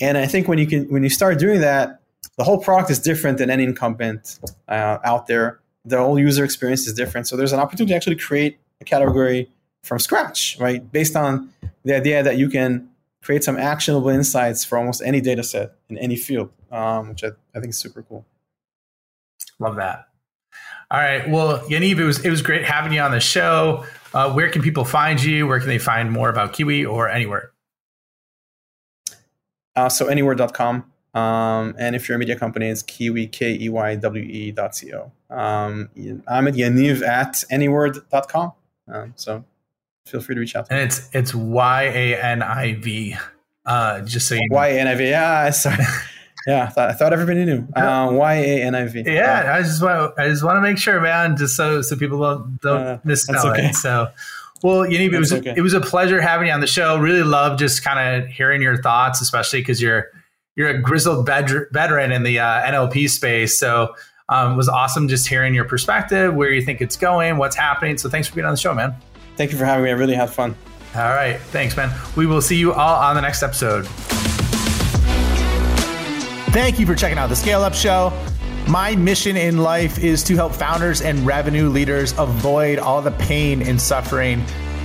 And 0.00 0.18
I 0.18 0.26
think 0.26 0.48
when 0.48 0.58
you 0.58 0.66
can 0.66 0.88
when 0.88 1.04
you 1.04 1.10
start 1.10 1.38
doing 1.38 1.60
that, 1.60 2.00
the 2.38 2.44
whole 2.44 2.58
product 2.58 2.90
is 2.90 3.00
different 3.00 3.36
than 3.36 3.50
any 3.50 3.64
incumbent 3.64 4.38
uh, 4.68 4.98
out 5.04 5.26
there. 5.26 5.58
The 5.84 5.98
whole 5.98 6.18
user 6.18 6.44
experience 6.44 6.86
is 6.86 6.94
different. 6.94 7.26
So 7.26 7.36
there's 7.36 7.52
an 7.52 7.58
opportunity 7.58 7.92
to 7.92 7.96
actually 7.96 8.16
create 8.16 8.58
a 8.80 8.84
category 8.84 9.50
from 9.82 9.98
scratch, 9.98 10.56
right? 10.60 10.90
Based 10.90 11.16
on 11.16 11.52
the 11.84 11.96
idea 11.96 12.22
that 12.22 12.38
you 12.38 12.48
can 12.48 12.88
create 13.22 13.42
some 13.42 13.56
actionable 13.56 14.08
insights 14.08 14.64
for 14.64 14.78
almost 14.78 15.02
any 15.04 15.20
data 15.20 15.42
set 15.42 15.72
in 15.88 15.98
any 15.98 16.14
field, 16.14 16.50
um, 16.70 17.10
which 17.10 17.24
I, 17.24 17.28
I 17.54 17.60
think 17.60 17.70
is 17.70 17.76
super 17.76 18.02
cool. 18.02 18.24
Love 19.58 19.76
that. 19.76 20.08
All 20.90 21.00
right. 21.00 21.28
Well, 21.28 21.58
Yaniv, 21.68 21.98
it 21.98 22.04
was 22.04 22.24
it 22.24 22.30
was 22.30 22.40
great 22.40 22.64
having 22.64 22.92
you 22.92 23.00
on 23.00 23.10
the 23.10 23.20
show. 23.20 23.84
Uh, 24.14 24.32
where 24.32 24.48
can 24.48 24.62
people 24.62 24.84
find 24.84 25.22
you? 25.22 25.46
Where 25.46 25.58
can 25.58 25.68
they 25.68 25.78
find 25.78 26.10
more 26.10 26.30
about 26.30 26.54
KeeWee 26.54 26.88
or 26.88 27.08
Anyword? 27.08 27.48
Uh, 29.74 29.88
so 29.88 30.06
anyword.com. 30.06 30.90
Um, 31.18 31.74
and 31.78 31.96
if 31.96 32.08
you're 32.08 32.16
a 32.16 32.18
media 32.18 32.36
company, 32.36 32.68
it's 32.68 32.82
KeeWee, 32.82 33.30
K-E-Y-W-E 33.32 34.52
dot 34.52 34.74
C-O. 34.76 35.12
Um, 35.30 35.90
I'm 36.26 36.48
at 36.48 36.54
Yaniv 36.54 37.06
at 37.06 37.44
anyword.com. 37.50 38.52
Um, 38.88 39.12
so 39.16 39.44
feel 40.06 40.20
free 40.20 40.34
to 40.34 40.40
reach 40.40 40.56
out. 40.56 40.68
and 40.70 40.80
it's 40.80 41.08
it's 41.12 41.34
Y-A-N-I-V. 41.34 43.16
Uh, 43.66 44.00
just 44.00 44.28
so 44.28 44.34
you 44.34 44.48
know. 44.48 44.56
Y-A-N-I-V. 44.56 45.08
Yeah, 45.08 45.50
sorry. 45.50 45.84
Yeah, 46.48 46.64
I 46.64 46.66
thought, 46.68 46.88
I 46.88 46.92
thought 46.94 47.12
everybody 47.12 47.44
knew. 47.44 47.68
Uh, 47.76 48.08
y 48.10 48.34
A 48.36 48.62
N 48.62 48.74
I 48.74 48.86
V. 48.86 49.02
Yeah, 49.04 49.52
I 49.54 49.60
just 49.60 49.82
want 49.82 50.18
I 50.18 50.28
just 50.28 50.42
want 50.42 50.56
to 50.56 50.62
make 50.62 50.78
sure, 50.78 50.98
man, 50.98 51.36
just 51.36 51.54
so 51.54 51.82
so 51.82 51.94
people 51.94 52.20
don't 52.20 52.58
don't 52.62 52.80
uh, 52.80 52.98
misspell 53.04 53.48
okay. 53.48 53.66
it. 53.66 53.74
So, 53.74 54.08
well, 54.62 54.80
Yaniv, 54.80 55.12
it 55.12 55.18
was 55.18 55.32
okay. 55.32 55.52
it 55.54 55.60
was 55.60 55.74
a 55.74 55.80
pleasure 55.80 56.22
having 56.22 56.48
you 56.48 56.54
on 56.54 56.60
the 56.60 56.66
show. 56.66 56.96
Really 56.96 57.22
love 57.22 57.58
just 57.58 57.84
kind 57.84 58.24
of 58.24 58.30
hearing 58.30 58.62
your 58.62 58.80
thoughts, 58.80 59.20
especially 59.20 59.60
because 59.60 59.82
you're 59.82 60.10
you're 60.58 60.68
a 60.68 60.82
grizzled 60.82 61.24
veteran 61.24 62.10
in 62.10 62.24
the 62.24 62.40
uh, 62.40 62.62
NLP 62.62 63.08
space. 63.08 63.58
So, 63.58 63.94
um, 64.28 64.54
it 64.54 64.56
was 64.56 64.68
awesome 64.68 65.08
just 65.08 65.26
hearing 65.26 65.54
your 65.54 65.64
perspective, 65.64 66.34
where 66.34 66.50
you 66.50 66.60
think 66.60 66.82
it's 66.82 66.96
going, 66.96 67.38
what's 67.38 67.56
happening. 67.56 67.96
So, 67.96 68.10
thanks 68.10 68.26
for 68.26 68.34
being 68.34 68.44
on 68.44 68.50
the 68.50 68.58
show, 68.58 68.74
man. 68.74 68.94
Thank 69.36 69.52
you 69.52 69.56
for 69.56 69.64
having 69.64 69.84
me. 69.84 69.90
I 69.90 69.94
really 69.94 70.16
had 70.16 70.30
fun. 70.30 70.56
All 70.96 71.02
right, 71.02 71.38
thanks, 71.38 71.76
man. 71.76 71.96
We 72.16 72.26
will 72.26 72.42
see 72.42 72.56
you 72.56 72.72
all 72.72 72.96
on 72.96 73.14
the 73.14 73.20
next 73.20 73.44
episode. 73.44 73.86
Thank 76.50 76.80
you 76.80 76.86
for 76.86 76.96
checking 76.96 77.18
out 77.18 77.28
the 77.28 77.36
Scale 77.36 77.62
Up 77.62 77.74
Show. 77.74 78.12
My 78.66 78.96
mission 78.96 79.36
in 79.36 79.58
life 79.58 80.02
is 80.02 80.24
to 80.24 80.34
help 80.34 80.52
founders 80.52 81.02
and 81.02 81.24
revenue 81.24 81.68
leaders 81.68 82.14
avoid 82.18 82.78
all 82.80 83.00
the 83.00 83.12
pain 83.12 83.62
and 83.62 83.80
suffering 83.80 84.44